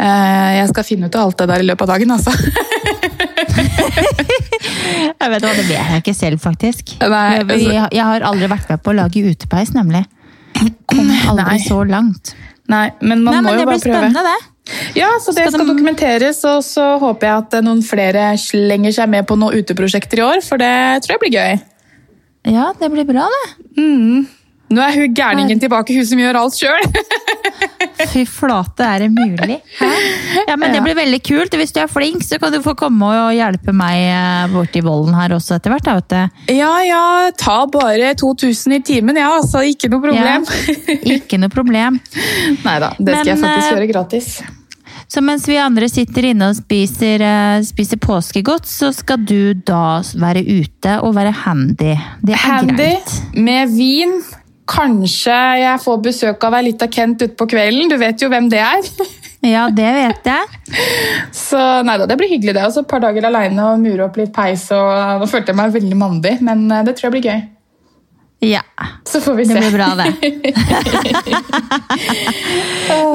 uh, 0.00 0.50
jeg 0.56 0.70
skal 0.72 0.88
finne 0.88 1.10
ut 1.10 1.18
av 1.18 1.28
alt 1.28 1.42
det 1.42 1.50
der 1.52 1.64
i 1.64 1.68
løpet 1.68 1.84
av 1.84 1.92
dagen, 1.92 2.16
altså. 2.16 2.32
Jeg 5.18 5.30
vet 5.32 5.42
hva, 5.44 5.54
Det 5.54 5.64
vet 5.68 5.74
jeg 5.74 6.02
ikke 6.02 6.14
selv, 6.16 6.40
faktisk. 6.42 6.94
Nei, 7.02 7.40
altså- 7.42 7.72
jeg, 7.72 7.88
jeg 7.92 8.04
har 8.04 8.26
aldri 8.28 8.48
vært 8.50 8.70
med 8.72 8.82
på 8.84 8.92
å 8.92 8.96
lage 8.98 9.24
utepeis, 9.24 9.72
nemlig. 9.76 10.04
Kom 10.90 11.10
aldri 11.30 11.44
Nei. 11.44 11.58
så 11.64 11.82
langt. 11.88 12.34
Nei, 12.68 12.86
men 13.00 13.22
man 13.24 13.38
Nei, 13.38 13.42
må 13.42 13.50
men 13.50 13.58
jo 13.60 13.64
Det 13.64 13.68
blir 13.72 13.82
spennende, 13.86 14.22
det. 14.28 14.38
Ja, 14.98 15.08
så 15.24 15.32
det 15.32 15.46
Skal 15.48 15.64
dokumenteres, 15.64 16.42
og 16.44 16.60
så 16.66 16.98
håper 17.00 17.26
jeg 17.26 17.44
at 17.44 17.64
noen 17.64 17.80
flere 17.86 18.34
slenger 18.40 18.92
seg 18.92 19.08
med 19.08 19.24
på 19.28 19.38
noen 19.40 19.56
uteprosjekter 19.62 20.20
i 20.20 20.26
år, 20.26 20.42
for 20.44 20.60
det 20.60 20.74
tror 21.04 21.16
jeg 21.16 21.22
blir 21.24 21.36
gøy. 21.38 21.60
Ja, 22.52 22.66
det 22.76 22.90
blir 22.92 23.08
bra, 23.08 23.24
det. 23.32 23.46
Nå 24.68 24.82
er 24.84 24.92
hun 24.92 25.14
gærningen 25.16 25.60
tilbake, 25.62 25.96
hun 25.96 26.04
som 26.04 26.20
gjør 26.20 26.42
alt 26.42 26.58
sjøl. 26.60 26.84
Fy 28.12 28.24
flate, 28.30 28.86
er 28.86 29.06
det 29.06 29.10
mulig? 29.10 29.58
Hæ? 29.80 29.90
Ja, 30.46 30.56
men 30.56 30.72
Det 30.72 30.84
blir 30.84 30.94
veldig 30.98 31.20
kult. 31.26 31.58
Hvis 31.58 31.74
du 31.74 31.80
er 31.82 31.90
flink, 31.90 32.22
så 32.22 32.38
kan 32.38 32.54
du 32.54 32.60
få 32.62 32.76
komme 32.78 33.08
og 33.10 33.34
hjelpe 33.34 33.74
meg 33.74 34.52
bort 34.52 34.68
borti 34.68 34.82
volden 34.84 35.14
her 35.16 35.32
også 35.36 35.56
etter 35.56 35.72
hvert. 35.72 35.84
da, 35.84 35.94
vet 35.94 36.08
du. 36.12 36.54
Ja, 36.58 36.72
ja, 36.84 37.30
ta 37.38 37.66
bare 37.66 38.14
2000 38.14 38.76
i 38.76 38.82
timen, 38.82 39.16
ja, 39.16 39.30
altså. 39.38 39.62
Ikke 39.64 39.88
noe 39.88 40.02
problem. 40.04 40.46
Ikke 41.02 41.38
noe 41.40 41.52
problem. 41.52 41.98
Nei 42.66 42.78
da, 42.82 42.92
det 42.98 43.20
skal 43.20 43.34
jeg 43.34 43.42
faktisk 43.42 43.66
eh, 43.66 43.74
gjøre 43.76 43.90
gratis. 43.92 44.30
Så 45.08 45.22
mens 45.24 45.46
vi 45.48 45.56
andre 45.56 45.88
sitter 45.88 46.26
inne 46.30 46.50
og 46.50 46.58
spiser, 46.58 47.22
eh, 47.24 47.62
spiser 47.64 48.00
påskegodt, 48.02 48.68
så 48.68 48.92
skal 48.92 49.22
du 49.24 49.54
da 49.54 50.00
være 50.20 50.44
ute 50.44 50.98
og 51.00 51.14
være 51.16 51.32
handy. 51.46 51.94
Det 52.20 52.36
er 52.36 52.44
Handy 52.44 52.76
greit. 52.76 53.16
med 53.34 53.72
vin. 53.72 54.18
Kanskje 54.68 55.36
jeg 55.62 55.80
får 55.80 56.02
besøk 56.04 56.44
av 56.44 56.58
ei 56.58 56.66
lita 56.68 56.88
Kent 56.92 57.24
utpå 57.24 57.46
kvelden. 57.48 57.88
Du 57.90 57.96
vet 58.00 58.20
jo 58.20 58.28
hvem 58.32 58.50
det 58.52 58.62
er. 58.64 58.82
Ja, 59.38 59.68
det 59.70 59.86
vet 59.94 60.24
jeg. 60.26 60.46
Så 61.30 61.58
nei 61.86 61.94
da, 62.00 62.08
det 62.10 62.16
blir 62.18 62.26
hyggelig, 62.26 62.56
det. 62.56 62.64
Og 62.66 62.72
så 62.74 62.82
et 62.82 62.88
par 62.90 62.98
dager 63.04 63.28
aleine 63.28 63.68
og 63.70 63.78
mure 63.78 64.08
opp 64.08 64.18
litt 64.18 64.32
peis. 64.34 64.64
og 64.74 65.20
Nå 65.22 65.28
følte 65.30 65.54
jeg 65.54 65.60
meg 65.60 65.76
veldig 65.76 65.98
mandig, 66.00 66.32
men 66.42 66.64
eh, 66.74 66.82
det 66.88 66.96
tror 66.98 67.06
jeg 67.06 67.14
blir 67.14 67.28
gøy. 67.30 67.44
Ja, 68.48 68.64
Så 69.06 69.20
får 69.22 69.38
vi 69.38 69.46
det 69.46 69.62
blir 69.62 69.74
bra, 69.78 69.94
det. 69.98 70.10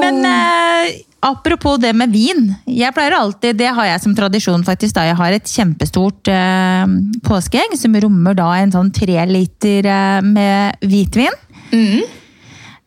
Men 0.00 0.24
eh, 0.28 0.88
apropos 1.24 1.78
det 1.80 1.92
med 1.96 2.12
vin. 2.12 2.50
Jeg 2.68 2.94
pleier 2.96 3.16
alltid, 3.16 3.56
Det 3.56 3.70
har 3.76 3.88
jeg 3.88 4.02
som 4.04 4.16
tradisjon 4.16 4.64
faktisk 4.66 4.96
da 4.96 5.06
jeg 5.08 5.18
har 5.18 5.36
et 5.36 5.48
kjempestort 5.48 6.30
eh, 6.32 6.84
påskeegg 7.24 7.78
som 7.80 7.96
rommer 8.04 8.36
da 8.38 8.50
en 8.60 8.74
sånn 8.74 8.92
tre 8.94 9.24
liter 9.30 9.88
eh, 9.88 10.20
med 10.24 10.84
hvitvin. 10.84 11.40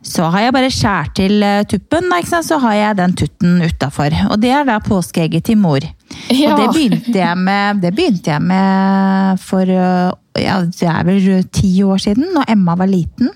Så 0.08 0.28
har 0.32 0.46
jeg 0.46 0.54
bare 0.56 0.72
skjært 0.72 1.16
til 1.18 1.44
eh, 1.44 1.64
tuppen, 1.68 2.08
da, 2.12 2.42
så 2.46 2.60
har 2.64 2.76
jeg 2.78 3.00
den 3.00 3.16
tutten 3.18 3.58
utafor. 3.66 4.14
Og 4.32 4.40
det 4.40 4.54
er 4.54 4.68
da 4.68 4.78
påskeegget 4.84 5.50
til 5.50 5.60
mor. 5.60 5.84
Ja. 6.32 6.54
Og 6.54 6.62
det 6.62 6.68
begynte 6.76 7.18
jeg 7.18 7.40
med, 7.42 7.82
det 7.84 7.92
begynte 7.98 8.32
jeg 8.32 8.46
med 8.46 9.42
for 9.44 9.68
eh, 9.68 10.14
ja, 10.44 10.62
det 10.62 10.88
er 10.88 11.08
vel 11.08 11.44
ti 11.52 11.72
år 11.84 12.02
siden, 12.04 12.30
når 12.36 12.54
Emma 12.54 12.78
var 12.80 12.90
liten. 12.92 13.34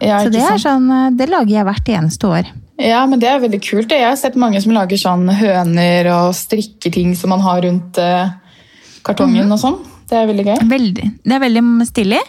Ja, 0.00 0.20
Så 0.24 0.32
det, 0.32 0.42
er 0.44 0.60
sånn, 0.60 0.88
eh, 0.92 1.10
det 1.16 1.28
lager 1.30 1.58
jeg 1.58 1.68
hvert 1.68 1.92
eneste 2.00 2.32
år. 2.32 2.54
Ja, 2.76 3.00
men 3.08 3.20
det 3.22 3.28
er 3.30 3.40
veldig 3.40 3.60
kult. 3.64 3.92
Jeg 3.92 4.04
har 4.04 4.16
sett 4.20 4.36
mange 4.36 4.60
som 4.60 4.74
lager 4.76 5.00
sånn 5.00 5.28
høner 5.32 6.10
og 6.12 6.34
strikker 6.36 6.92
ting 6.92 7.14
som 7.16 7.32
man 7.32 7.44
har 7.44 7.62
rundt 7.64 8.00
eh, 8.02 8.32
kartongen 9.06 9.52
og 9.52 9.60
sånn. 9.62 9.78
Det 10.06 10.18
er 10.18 10.28
veldig 10.28 10.46
gøy. 10.46 10.56
Veldig, 10.70 11.12
det 11.24 11.36
er 11.36 11.42
veldig 11.42 11.62
stilig. 11.88 12.22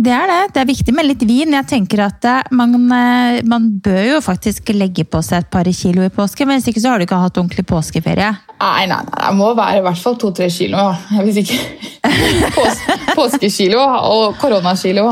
Det 0.00 0.12
er 0.16 0.30
det. 0.30 0.38
Det 0.54 0.60
er 0.62 0.68
viktig 0.68 0.92
med 0.96 1.04
litt 1.08 1.22
vin. 1.28 1.56
Jeg 1.58 1.68
tenker 1.68 2.00
at 2.06 2.24
eh, 2.28 2.52
man, 2.56 2.76
eh, 2.96 3.40
man 3.48 3.66
bør 3.84 4.02
jo 4.14 4.20
faktisk 4.24 4.72
legge 4.72 5.04
på 5.04 5.20
seg 5.24 5.44
et 5.44 5.50
par 5.52 5.68
kilo 5.76 6.04
i 6.06 6.12
påske, 6.12 6.46
men 6.48 6.60
hvis 6.60 6.70
ikke 6.72 6.84
så 6.84 6.92
har 6.94 7.00
du 7.00 7.04
ikke 7.04 7.18
hatt 7.20 7.40
ordentlig 7.40 7.66
påskeferie. 7.68 8.30
Nei, 8.60 8.84
nei, 8.88 9.00
nei, 9.00 9.18
det 9.20 9.34
må 9.36 9.50
være 9.58 9.82
i 9.82 9.84
hvert 9.84 10.00
fall 10.00 10.16
to-tre 10.20 10.48
kilo. 10.52 10.86
Hvis 11.24 11.42
ikke 11.42 11.60
Pås 12.56 12.80
Påskekilo 13.16 13.80
og 13.80 14.38
koronakilo. 14.40 15.10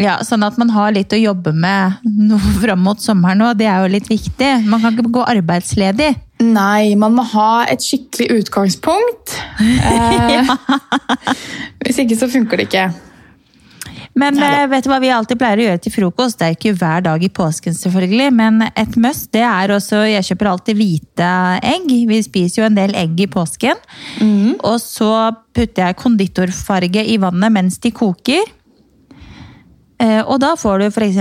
Ja, 0.00 0.18
Sånn 0.26 0.44
at 0.44 0.58
man 0.60 0.70
har 0.74 0.92
litt 0.92 1.12
å 1.16 1.18
jobbe 1.20 1.54
med 1.56 2.04
noe 2.04 2.52
fram 2.62 2.82
mot 2.84 3.00
sommeren 3.00 3.46
òg. 3.48 3.56
Det 3.60 3.68
er 3.70 3.84
jo 3.84 3.92
litt 3.96 4.10
viktig. 4.12 4.52
Man 4.68 4.82
kan 4.84 4.94
ikke 4.96 5.14
gå 5.18 5.24
arbeidsledig. 5.24 6.12
Nei, 6.44 6.92
man 7.00 7.14
må 7.16 7.24
ha 7.32 7.64
et 7.70 7.80
skikkelig 7.80 8.42
utgangspunkt. 8.42 9.38
Eh, 9.56 10.54
Hvis 11.86 12.02
ikke 12.04 12.18
så 12.20 12.28
funker 12.28 12.60
det 12.60 12.68
ikke. 12.68 12.86
Men 14.16 14.36
Neida. 14.40 14.64
vet 14.72 14.84
du 14.84 14.88
hva 14.88 14.96
vi 15.00 15.10
alltid 15.12 15.36
pleier 15.40 15.60
å 15.60 15.64
gjøre 15.66 15.80
til 15.84 15.92
frokost? 15.92 16.38
Det 16.40 16.46
er 16.46 16.54
ikke 16.54 16.72
hver 16.80 17.02
dag 17.04 17.24
i 17.24 17.28
påsken, 17.36 17.74
selvfølgelig, 17.76 18.28
men 18.32 18.62
et 18.70 18.94
must 19.00 19.28
det 19.36 19.42
er 19.44 19.72
også 19.74 20.06
Jeg 20.08 20.24
kjøper 20.30 20.48
alltid 20.54 20.78
hvite 20.78 21.32
egg. 21.72 21.90
Vi 22.08 22.20
spiser 22.24 22.62
jo 22.62 22.68
en 22.70 22.78
del 22.78 22.96
egg 22.96 23.20
i 23.20 23.28
påsken. 23.28 23.80
Og 24.64 24.78
så 24.80 25.10
putter 25.56 25.88
jeg 25.90 25.98
konditorfarge 26.00 27.04
i 27.12 27.18
vannet 27.20 27.52
mens 27.52 27.76
de 27.84 27.92
koker. 27.96 28.44
Eh, 29.98 30.20
Og 30.28 30.40
da 30.40 30.54
får 30.60 30.82
du 30.82 30.86
f.eks. 30.90 31.20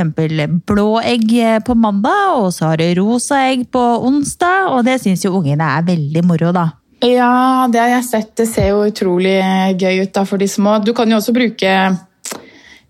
blå 0.67 0.88
egg 1.01 1.29
eh, 1.39 1.59
på 1.63 1.75
mandag, 1.79 2.41
og 2.41 2.49
så 2.53 2.71
har 2.73 2.81
du 2.81 2.88
rosa 3.01 3.45
egg 3.51 3.67
på 3.71 3.83
onsdag. 4.03 4.71
Og 4.75 4.83
det 4.88 4.99
syns 5.03 5.23
jo 5.25 5.35
ungene 5.39 5.63
er 5.77 5.85
veldig 5.88 6.25
moro, 6.27 6.51
da. 6.55 6.69
Ja, 7.05 7.67
det 7.71 7.79
har 7.79 7.91
jeg 7.97 8.07
sett. 8.07 8.33
Det 8.39 8.47
ser 8.49 8.71
jo 8.73 8.83
utrolig 8.88 9.38
gøy 9.79 10.01
ut 10.03 10.13
da 10.15 10.25
for 10.27 10.41
de 10.41 10.47
små. 10.49 10.79
Du 10.83 10.93
kan 10.97 11.09
jo 11.11 11.19
også 11.19 11.35
bruke 11.35 11.71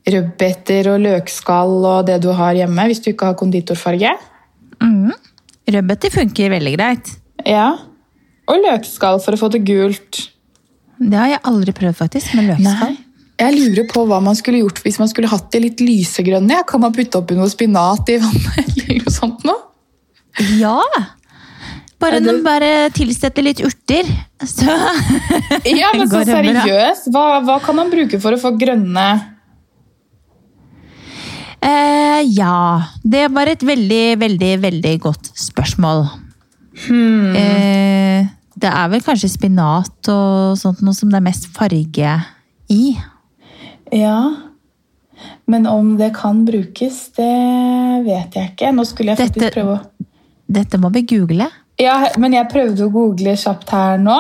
rødbeter 0.06 0.92
og 0.94 1.02
løkskall 1.02 1.76
og 1.82 2.06
det 2.08 2.20
du 2.24 2.30
har 2.38 2.54
hjemme, 2.58 2.86
hvis 2.90 3.02
du 3.02 3.10
ikke 3.12 3.32
har 3.32 3.38
konditorfarge. 3.40 4.12
Rødbeter 5.66 6.14
funker 6.14 6.54
veldig 6.54 6.74
greit. 6.78 7.10
Ja. 7.46 7.72
Og 8.46 8.62
løkskall 8.62 9.18
for 9.24 9.34
å 9.34 9.40
få 9.42 9.50
det 9.54 9.64
gult. 9.66 10.28
Det 11.02 11.18
har 11.18 11.32
jeg 11.34 11.42
aldri 11.50 11.74
prøvd, 11.76 11.98
faktisk, 11.98 12.36
med 12.38 12.52
løkskall. 12.54 12.94
Jeg 13.36 13.52
lurer 13.58 13.88
på 13.92 14.06
hva 14.08 14.22
man 14.24 14.36
skulle 14.40 14.62
gjort 14.62 14.78
hvis 14.86 14.98
man 15.02 15.10
skulle 15.12 15.28
hatt 15.28 15.50
de 15.52 15.60
litt 15.66 15.82
lysegrønne. 15.84 16.62
Kan 16.70 16.84
man 16.86 16.94
putte 16.96 17.20
oppi 17.20 17.36
noe 17.36 17.50
spinat 17.52 18.08
i 18.14 18.18
vannet 18.24 18.60
eller 18.78 19.02
noe 19.04 19.12
sånt 19.14 19.44
nå? 19.48 19.56
Ja! 20.60 20.80
Bare, 22.00 22.20
når 22.20 22.38
det- 22.38 22.44
bare 22.46 22.70
tilsette 22.96 23.42
litt 23.44 23.62
urter, 23.64 24.08
så 24.44 24.68
Ja, 25.80 25.94
men 25.96 26.08
så 26.12 26.22
det 26.28 26.34
seriøst, 26.36 27.08
hva, 27.16 27.40
hva 27.48 27.56
kan 27.64 27.78
man 27.80 27.92
bruke 27.92 28.20
for 28.24 28.36
å 28.36 28.40
få 28.42 28.52
grønne 28.60 29.06
eh, 31.64 32.22
Ja. 32.36 32.84
Det 33.04 33.26
var 33.34 33.48
et 33.52 33.64
veldig, 33.64 34.04
veldig, 34.22 34.52
veldig 34.68 34.94
godt 35.08 35.32
spørsmål. 35.40 36.06
Eh, 36.92 38.28
det 38.56 38.72
er 38.72 38.88
vel 38.92 39.04
kanskje 39.04 39.30
spinat 39.32 40.10
og 40.12 40.56
sånt 40.60 40.82
noe 40.84 40.96
som 40.96 41.12
det 41.12 41.20
er 41.22 41.28
mest 41.28 41.48
farge 41.56 42.16
i. 42.72 42.96
Ja, 43.94 44.34
men 45.46 45.68
om 45.68 45.98
det 45.98 46.14
kan 46.16 46.46
brukes, 46.46 47.10
det 47.16 48.04
vet 48.06 48.34
jeg 48.36 48.52
ikke. 48.54 48.72
Nå 48.76 48.84
skulle 48.86 49.14
jeg 49.14 49.18
faktisk 49.22 49.40
Dette- 49.40 49.54
prøve 49.54 49.80
å 49.80 49.80
Dette 50.48 50.78
må 50.78 50.92
vi 50.94 51.02
google. 51.10 51.48
Ja, 51.82 52.08
men 52.22 52.32
jeg 52.34 52.48
prøvde 52.52 52.86
å 52.86 52.92
google 52.94 53.34
kjapt 53.36 53.70
her 53.74 53.98
nå, 53.98 54.20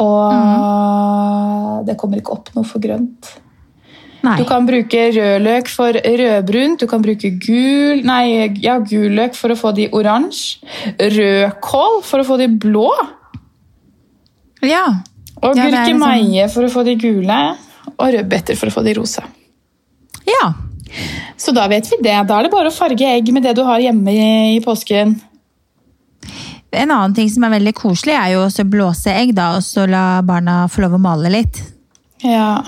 og 0.00 1.86
det 1.86 1.96
kommer 2.00 2.16
ikke 2.20 2.32
opp 2.32 2.48
noe 2.56 2.64
for 2.64 2.80
grønt. 2.80 3.28
Nei. 4.22 4.36
Du 4.36 4.44
kan 4.44 4.66
bruke 4.68 5.02
rødløk 5.16 5.68
for 5.72 5.92
rødbrunt, 5.92 6.78
du 6.82 6.86
kan 6.90 7.00
bruke 7.04 7.30
gul, 7.40 8.02
nei, 8.04 8.48
ja, 8.60 8.78
gul 8.78 9.10
løk 9.16 9.34
for 9.36 9.48
å 9.54 9.56
få 9.56 9.72
de 9.76 9.88
oransje, 9.96 10.58
rødkål 10.98 12.02
for 12.04 12.20
å 12.20 12.24
få 12.28 12.36
de 12.38 12.48
blå, 12.48 12.90
Ja. 14.62 14.86
og 15.42 15.56
Ja, 15.56 15.62
er 15.66 15.70
liksom- 15.70 16.00
gurkemeie 16.00 16.50
for 16.50 16.62
å 16.64 16.70
få 16.70 16.84
de 16.84 16.96
gule, 16.96 17.56
og 18.00 18.14
rødbeter 18.16 18.58
for 18.58 18.70
å 18.70 18.74
få 18.78 18.84
de 18.86 18.96
rosa. 18.98 19.26
ja. 20.26 20.52
Så 21.38 21.52
da 21.54 21.68
vet 21.70 21.86
vi 21.86 22.00
det. 22.02 22.16
Da 22.26 22.38
er 22.38 22.48
det 22.48 22.50
bare 22.52 22.68
å 22.68 22.74
farge 22.74 23.06
egg 23.06 23.28
med 23.32 23.44
det 23.46 23.52
du 23.54 23.62
har 23.62 23.78
hjemme 23.78 24.10
i, 24.10 24.56
påsken. 24.64 25.14
En 26.74 26.90
annen 26.90 27.14
ting 27.14 27.30
som 27.30 27.46
er 27.46 27.54
veldig 27.54 27.72
koselig, 27.78 28.16
er 28.18 28.34
jo 28.34 28.42
å 28.46 28.64
blåse 28.66 29.14
egg, 29.14 29.32
da, 29.38 29.52
og 29.56 29.62
så 29.62 29.86
la 29.90 30.20
barna 30.26 30.64
få 30.70 30.82
lov 30.84 30.98
å 30.98 31.02
male 31.02 31.30
litt. 31.30 31.62
Ja. 32.26 32.60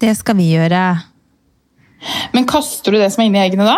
Det 0.00 0.14
skal 0.18 0.38
vi 0.38 0.48
gjøre. 0.52 0.84
Men 2.34 2.46
kaster 2.46 2.94
du 2.94 3.00
det 3.02 3.10
som 3.14 3.24
er 3.24 3.30
inni 3.30 3.42
eggene 3.42 3.66
da? 3.68 3.76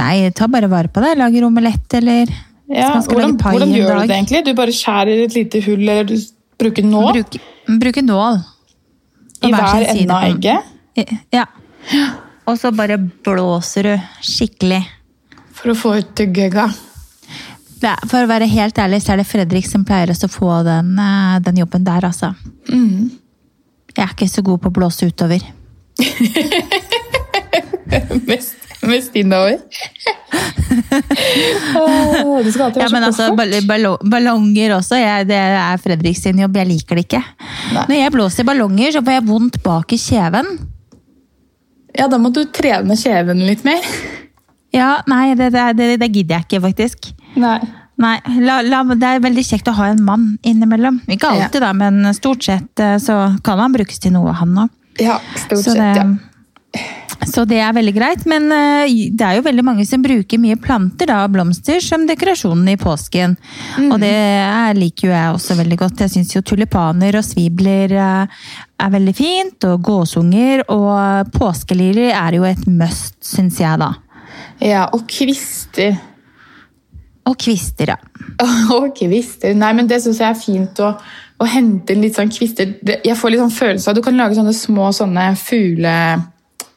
Nei, 0.00 0.30
ta 0.36 0.46
bare 0.50 0.70
vare 0.70 0.92
på 0.92 1.02
det. 1.04 1.16
Lager 1.18 1.48
omelett, 1.48 1.98
eller 1.98 2.30
Ja, 2.70 2.92
hvordan, 3.02 3.34
hvordan 3.40 3.72
gjør 3.74 4.02
du 4.02 4.06
det 4.06 4.16
egentlig? 4.20 4.44
Du 4.46 4.54
bare 4.54 4.74
skjærer 4.74 5.24
et 5.24 5.34
lite 5.34 5.64
hull, 5.66 5.82
eller 5.82 6.06
du 6.06 6.16
bruker 6.60 6.86
nål 6.86 7.12
Bruk, 7.18 7.38
bruker 7.82 8.04
nål. 8.06 8.40
I 9.40 9.52
hver 9.52 9.86
ende 9.94 10.14
av 10.14 10.22
egget 10.28 10.60
Ja. 11.32 11.46
Og 12.50 12.58
så 12.58 12.72
bare 12.74 12.98
blåser 12.98 13.82
du 13.86 13.94
skikkelig. 14.26 14.82
for 15.52 15.70
å 15.70 15.74
få 15.76 15.96
ut. 15.98 16.20
Det 17.80 17.88
er, 17.88 17.96
for 18.08 18.24
å 18.24 18.28
være 18.28 18.46
helt 18.48 18.78
ærlig, 18.78 19.02
så 19.02 19.12
er 19.12 19.16
det 19.20 19.26
Fredrik 19.28 19.66
som 19.68 19.84
pleier 19.84 20.10
å 20.12 20.28
få 20.28 20.62
den, 20.64 20.98
eh, 20.98 21.38
den 21.40 21.56
jobben 21.62 21.84
der, 21.84 22.04
altså. 22.04 22.34
Mm. 22.68 23.10
Jeg 23.96 24.04
er 24.04 24.08
ikke 24.14 24.28
så 24.28 24.42
god 24.42 24.58
på 24.60 24.68
å 24.68 24.72
blåse 24.72 25.06
utover. 25.08 25.40
Mest, 28.28 28.56
mest 28.88 29.16
innover. 29.20 29.58
Åh, 31.74 32.42
du 32.44 32.52
skal 32.52 32.64
alltid 32.68 32.82
Ja, 32.82 32.86
være 32.88 32.92
men 32.92 33.12
så 33.12 33.26
altså, 33.30 33.66
ball- 33.68 33.98
ballonger 34.10 34.76
også, 34.78 34.98
jeg, 35.00 35.26
det 35.30 35.38
er 35.38 35.80
Fredriks 35.82 36.22
sin 36.24 36.38
jobb. 36.40 36.56
Jeg 36.60 36.68
liker 36.70 36.96
det 37.00 37.06
ikke. 37.08 37.22
Nei. 37.74 37.84
Når 37.88 37.96
jeg 37.98 38.14
blåser 38.16 38.46
ballonger, 38.48 38.92
så 38.94 39.02
får 39.04 39.18
jeg 39.18 39.26
vondt 39.28 39.60
bak 39.66 39.92
i 39.92 39.98
kjeven. 40.00 40.52
Ja, 41.98 42.06
da 42.06 42.18
må 42.22 42.30
du 42.32 42.44
trene 42.54 42.96
kjeven 42.96 43.42
litt 43.46 43.64
mer. 43.66 43.84
Ja, 44.72 45.00
nei, 45.10 45.34
det, 45.34 45.50
det, 45.52 45.64
det, 45.80 45.88
det 46.00 46.10
gidder 46.14 46.38
jeg 46.38 46.46
ikke, 46.48 46.60
faktisk. 46.68 47.10
Nei. 47.40 47.58
Nei, 48.00 48.14
la, 48.40 48.60
la, 48.64 48.78
Det 48.96 49.04
er 49.04 49.20
veldig 49.20 49.42
kjekt 49.44 49.66
å 49.68 49.74
ha 49.76 49.90
en 49.92 49.98
mann 50.06 50.38
innimellom. 50.46 51.02
Ikke 51.10 51.34
alltid, 51.34 51.60
da, 51.60 51.72
men 51.76 52.06
stort 52.16 52.46
sett 52.46 52.80
eh, 52.80 52.94
så 53.02 53.16
kan 53.44 53.60
han 53.60 53.74
brukes 53.74 53.98
til 54.00 54.14
noe, 54.14 54.32
han 54.38 54.54
òg. 54.62 54.70
Ja, 55.02 55.18
stort 55.36 55.64
Så 55.66 55.74
sett, 55.74 55.82
det, 55.82 55.90
ja. 55.98 56.06
Så 57.28 57.44
det 57.48 57.58
er 57.60 57.74
veldig 57.76 57.92
greit. 57.94 58.24
Men 58.30 58.48
eh, 58.54 58.92
det 59.12 59.26
er 59.26 59.38
jo 59.38 59.44
veldig 59.46 59.64
mange 59.66 59.86
som 59.88 60.02
bruker 60.04 60.40
mye 60.40 60.58
planter 60.60 61.10
da, 61.10 61.22
og 61.26 61.34
blomster 61.34 61.80
som 61.84 62.06
dekorasjonen 62.08 62.72
i 62.72 62.78
påsken. 62.80 63.36
Og 63.90 63.96
det 64.02 64.12
er, 64.14 64.78
liker 64.78 65.10
jo 65.10 65.14
jeg 65.14 65.36
også 65.36 65.58
veldig 65.60 65.80
godt. 65.82 66.04
Jeg 66.04 66.14
syns 66.14 66.34
jo 66.36 66.44
tulipaner 66.46 67.20
og 67.20 67.26
svibler 67.26 67.96
eh, 67.96 68.44
er 68.80 68.94
veldig 68.96 69.16
fint. 69.16 69.68
Og 69.70 69.82
gåsunger 69.90 70.64
og 70.72 71.32
påskeliljer 71.36 72.14
er 72.16 72.38
jo 72.40 72.46
et 72.48 72.64
must, 72.70 73.18
syns 73.24 73.60
jeg, 73.60 73.80
da. 73.82 73.92
Ja, 74.60 74.86
og 74.94 75.04
kvister. 75.10 75.98
Og 77.28 77.36
kvister, 77.40 77.94
ja. 77.94 77.98
Og 78.76 78.92
kvister. 78.96 79.52
Nei, 79.56 79.74
men 79.76 79.88
det 79.90 80.00
syns 80.02 80.20
jeg 80.22 80.32
er 80.32 80.38
fint 80.40 80.80
å, 80.82 80.94
å 81.40 81.48
hente 81.48 81.94
inn 81.94 82.04
litt 82.04 82.16
sånn 82.16 82.32
kvister. 82.32 82.78
Jeg 83.04 83.16
får 83.18 83.34
litt 83.34 83.42
sånn 83.42 83.54
følelse 83.54 83.90
av 83.90 83.98
Du 83.98 84.02
kan 84.04 84.16
lage 84.16 84.38
sånne 84.38 84.56
små 84.56 84.88
sånne 84.96 85.30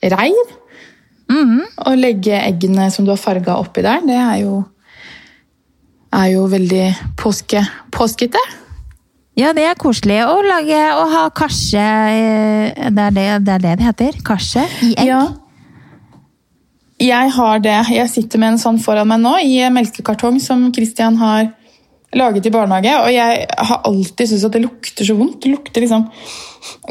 fuglereir. 0.03 0.59
Og 1.87 1.97
legge 1.97 2.35
eggene 2.37 2.91
som 2.91 3.05
du 3.05 3.11
har 3.13 3.21
farga 3.21 3.57
oppi 3.57 3.81
der. 3.81 4.03
Det 4.05 4.15
er 4.15 4.41
jo 4.43 4.63
er 6.13 6.27
jo 6.35 6.43
veldig 6.45 7.15
påske, 7.17 7.63
påskete. 7.91 8.37
Ja, 9.33 9.49
det 9.53 9.63
er 9.65 9.79
koselig 9.79 10.19
å 10.27 10.35
lage 10.45 10.77
og 10.93 11.07
ha 11.09 11.23
karse 11.33 11.81
eh, 11.81 12.89
Det 12.93 13.01
er 13.07 13.15
det 13.15 13.23
det, 13.47 13.53
er 13.55 13.63
det, 13.63 13.71
det 13.79 13.87
heter. 13.87 14.19
Karse 14.25 14.67
i 14.85 14.91
egg. 14.93 15.07
Ja. 15.09 15.23
Jeg 17.01 17.31
har 17.33 17.59
det. 17.59 17.79
Jeg 17.89 18.11
sitter 18.13 18.39
med 18.39 18.53
en 18.53 18.61
sånn 18.61 18.77
foran 18.79 19.09
meg 19.09 19.23
nå 19.23 19.33
i 19.41 19.57
melkekartong 19.73 20.37
som 20.39 20.67
Christian 20.75 21.17
har 21.17 21.49
laget 22.19 22.45
i 22.49 22.51
barnehage. 22.53 22.93
Og 23.03 23.11
jeg 23.13 23.45
har 23.69 23.81
alltid 23.89 24.29
syntes 24.29 24.45
at 24.47 24.55
det 24.57 24.61
lukter 24.65 25.07
så 25.07 25.15
vondt. 25.19 25.39
Det 25.43 25.51
lukter 25.53 25.85
liksom 25.85 26.07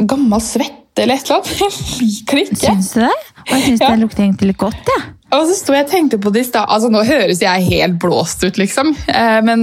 gammel 0.09 0.41
svette 0.45 1.03
eller 1.05 1.17
et 1.17 1.25
eller 1.25 1.39
annet. 1.41 1.53
Jeg 1.63 2.07
liker 2.07 2.39
det 2.39 2.45
ikke. 2.51 2.63
Syns 2.67 2.91
du 2.93 3.01
det? 3.01 3.13
Og 3.43 3.53
jeg 3.57 3.63
syns 3.67 3.81
Ja. 3.81 3.91
det 3.95 4.03
lukter 4.03 4.23
egentlig 4.27 4.51
litt 4.53 4.59
godt, 4.61 4.91
jeg. 4.93 4.99
Ja. 5.01 5.39
Og 5.39 5.47
så 5.49 5.55
sto 5.57 5.73
jeg 5.73 5.87
og 5.87 5.91
tenkte 5.91 6.19
på 6.21 6.29
det 6.35 6.43
i 6.45 6.49
stad. 6.51 6.67
Altså, 6.69 6.91
nå 6.93 7.01
høres 7.09 7.41
jeg 7.41 7.65
helt 7.71 7.97
blåst 8.03 8.43
ut, 8.45 8.59
liksom. 8.61 8.91
Eh, 9.09 9.39
men 9.47 9.63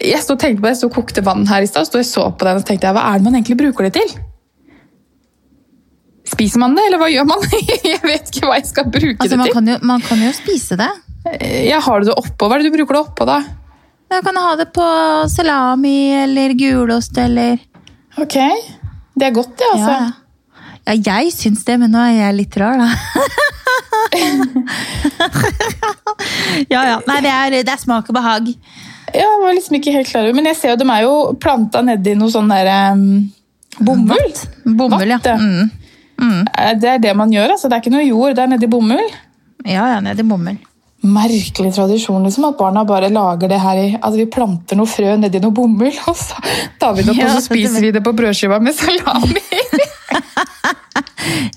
jeg 0.00 0.22
sto 0.24 0.32
og 0.32 0.40
tenkte 0.40 0.62
på 0.62 0.64
det, 0.64 0.72
jeg 0.72 0.80
sto 0.80 0.88
og 0.88 0.94
kokte 0.96 1.24
vann 1.26 1.44
her 1.50 1.60
i 1.60 1.68
stad, 1.68 1.84
og 1.92 2.06
så 2.08 2.24
på 2.32 2.48
den 2.48 2.62
og 2.62 2.64
tenkte 2.64 2.88
jeg, 2.88 2.96
hva 2.96 3.04
er 3.12 3.20
det 3.20 3.26
man 3.28 3.36
egentlig 3.36 3.58
bruker 3.60 3.84
det 3.90 3.92
til? 3.98 4.14
Spiser 6.28 6.60
man 6.64 6.74
det, 6.76 6.86
eller 6.88 7.00
hva 7.00 7.10
gjør 7.12 7.28
man? 7.28 7.44
jeg 7.92 8.00
vet 8.04 8.32
ikke 8.32 8.48
hva 8.48 8.56
jeg 8.58 8.68
skal 8.70 8.88
bruke 8.92 9.16
Altså, 9.20 9.30
det 9.34 9.38
man 9.40 9.48
til. 9.50 9.56
kan, 9.58 9.68
jo, 9.74 9.76
man 9.92 10.02
kan 10.08 10.24
jo 10.24 10.32
spise 10.36 10.76
det. 10.80 10.88
Ja, 11.68 11.80
har 11.84 12.00
du 12.00 12.08
det 12.08 12.16
oppå? 12.16 12.48
Hva 12.48 12.56
er 12.58 12.64
det 12.64 12.72
du 12.72 12.76
bruker 12.78 12.96
det 12.98 13.04
oppå, 13.04 13.28
da? 13.28 13.38
Da 14.08 14.22
kan 14.24 14.34
du 14.34 14.40
ha 14.40 14.54
det 14.56 14.70
på 14.72 14.84
salami 15.28 16.12
eller 16.22 16.54
gulost 16.56 17.18
eller 17.18 17.58
Ok, 18.18 18.34
det 19.14 19.26
er 19.28 19.34
godt, 19.36 19.52
det, 19.60 19.66
altså. 19.74 19.92
Ja, 20.88 20.94
ja 20.96 21.18
jeg 21.20 21.32
syns 21.36 21.60
det, 21.68 21.76
men 21.78 21.92
nå 21.94 22.00
er 22.02 22.16
jeg 22.16 22.34
litt 22.40 22.56
rar, 22.58 22.80
da. 22.80 22.88
ja, 26.72 26.80
ja. 26.88 26.96
Nei, 27.06 27.18
det 27.22 27.30
er, 27.32 27.56
det 27.62 27.72
er 27.74 27.78
smak 27.80 28.08
og 28.10 28.16
behag. 28.16 28.48
Ja, 29.12 29.22
jeg 29.22 29.40
var 29.44 29.54
liksom 29.54 29.78
ikke 29.78 29.94
helt 29.94 30.10
klar 30.10 30.26
over, 30.26 30.36
men 30.36 30.48
jeg 30.50 30.58
ser 30.58 30.74
jo, 30.74 30.80
de 30.80 30.88
er 30.92 31.04
jo 31.06 31.14
planta 31.40 31.82
nedi 31.84 32.16
noe 32.18 32.32
sånn 32.32 32.50
der 32.50 32.68
um, 32.96 33.04
bomull. 33.78 34.32
Bomull, 34.66 35.08
ja. 35.14 35.20
Ja. 35.24 35.36
Mm. 36.18 36.42
Eh, 36.48 36.72
Det 36.82 36.90
er 36.96 37.04
det 37.06 37.14
man 37.16 37.32
gjør, 37.32 37.54
altså. 37.54 37.70
Det 37.70 37.78
er 37.78 37.84
ikke 37.84 37.94
noe 37.94 38.08
jord, 38.08 38.34
det 38.34 38.44
er 38.44 38.50
nedi 38.56 38.70
bomull. 38.70 39.08
Ja, 39.62 39.84
ja, 39.94 40.00
nedi 40.04 40.26
bomull. 40.26 40.58
Merkelig 40.98 41.74
tradisjon, 41.76 42.24
liksom, 42.26 42.48
at 42.48 42.56
barna 42.58 42.82
bare 42.84 43.06
lager 43.14 43.52
det 43.52 43.60
her 43.62 43.78
i 43.78 43.90
At 44.02 44.16
vi 44.18 44.24
planter 44.26 44.74
noe 44.80 44.90
frø 44.90 45.12
nedi 45.20 45.38
noe 45.38 45.54
bomull, 45.54 45.94
og 46.10 46.16
så 46.18 46.40
tar 46.80 46.96
vi 46.96 47.04
det 47.06 47.14
opp, 47.14 47.20
Ja, 47.20 47.30
og 47.30 47.38
så 47.38 47.44
spiser 47.46 47.84
vi 47.84 47.92
det 47.94 48.02
på 48.04 48.14
brødskiva 48.18 48.58
med 48.62 48.74
salami. 48.76 49.44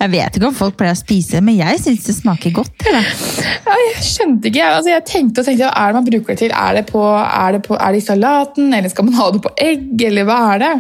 Jeg 0.01 0.11
vet 0.11 0.35
ikke 0.35 0.49
om 0.49 0.55
folk 0.55 0.75
pleier 0.77 0.95
å 0.95 0.99
spise 0.99 1.37
det, 1.37 1.41
men 1.45 1.55
jeg 1.55 1.79
syns 1.79 2.07
det 2.07 2.15
smaker 2.17 2.51
godt. 2.55 2.83
Ja, 2.91 3.01
jeg 3.77 4.03
skjønte 4.03 4.49
ikke, 4.49 4.59
jeg. 4.59 4.77
altså, 4.77 4.91
jeg 4.91 5.03
tenkte 5.07 5.43
og 5.43 5.47
tenkte, 5.47 5.69
hva 5.69 5.71
er 5.77 5.91
det 5.91 5.97
man 5.99 6.07
bruker 6.07 6.33
det 6.33 6.39
til? 6.41 6.55
Er 6.57 6.77
det, 6.77 6.83
på, 6.89 7.03
er, 7.21 7.55
det 7.55 7.61
på, 7.67 7.77
er 7.77 7.95
det 7.95 8.01
i 8.01 8.05
salaten, 8.05 8.73
eller 8.75 8.91
skal 8.91 9.07
man 9.07 9.19
ha 9.19 9.29
det 9.31 9.43
på 9.45 9.53
egg, 9.61 9.85
eller 10.09 10.27
hva 10.27 10.39
er 10.55 10.63
det? 10.65 10.73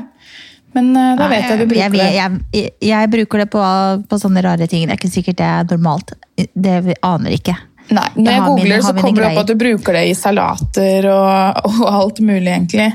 Men 0.75 0.91
eh, 0.95 1.13
da 1.19 1.27
vet 1.31 1.47
jeg 1.47 1.59
du 1.61 1.65
bruker 1.67 1.83
jeg, 1.83 1.93
det. 1.95 2.09
jeg, 2.15 2.41
jeg, 2.55 2.73
jeg 2.89 3.11
bruker 3.15 3.43
det 3.43 3.47
på, 3.53 3.63
på 4.11 4.21
sånne 4.21 4.43
rare 4.45 4.67
ting. 4.71 4.85
Det 4.87 4.95
er 4.95 5.01
ikke 5.01 5.13
sikkert 5.13 5.39
det 5.41 5.49
er 5.49 5.67
normalt. 5.71 6.13
Det 6.35 6.77
aner 6.79 6.95
aner 7.07 7.35
ikke. 7.35 7.55
Nei, 7.91 8.07
når 8.15 8.31
Jeg 8.31 8.43
googler, 8.47 8.81
så 8.85 8.93
kommer 8.95 9.19
det 9.19 9.29
opp 9.31 9.41
at 9.41 9.51
du 9.51 9.57
bruker 9.59 9.97
det 9.97 10.03
i 10.07 10.15
salater 10.15 11.07
og, 11.11 11.69
og 11.73 11.85
alt 11.91 12.21
mulig, 12.23 12.47
egentlig. 12.47 12.87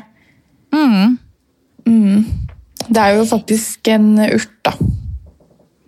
Mm. 0.72 1.18
Det 2.87 3.02
er 3.02 3.16
jo 3.18 3.26
faktisk 3.28 3.90
en 3.92 4.14
urt, 4.24 4.52
da. 4.64 4.72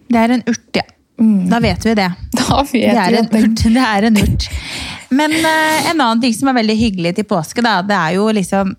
Det 0.09 0.21
er 0.23 0.35
en 0.37 0.45
urt, 0.49 0.69
ja. 0.77 0.85
Da 1.51 1.59
vet 1.59 1.87
vi 1.87 1.95
det. 1.99 2.11
Da 2.39 2.61
vet 2.63 2.73
Det 2.73 2.99
er 3.03 3.11
vi 3.11 3.19
en 3.19 3.31
det 3.33 3.41
urt. 3.43 3.63
Det 3.65 3.87
er 3.87 4.09
en 4.09 4.21
urt. 4.23 4.51
Men 5.11 5.33
uh, 5.33 5.89
en 5.91 5.97
annen 5.97 6.21
ting 6.23 6.35
som 6.37 6.51
er 6.51 6.61
veldig 6.61 6.77
hyggelig 6.79 7.17
til 7.17 7.27
påske, 7.29 7.65
da, 7.65 7.81
det 7.83 7.97
er 7.97 8.19
jo 8.19 8.29
liksom 8.37 8.75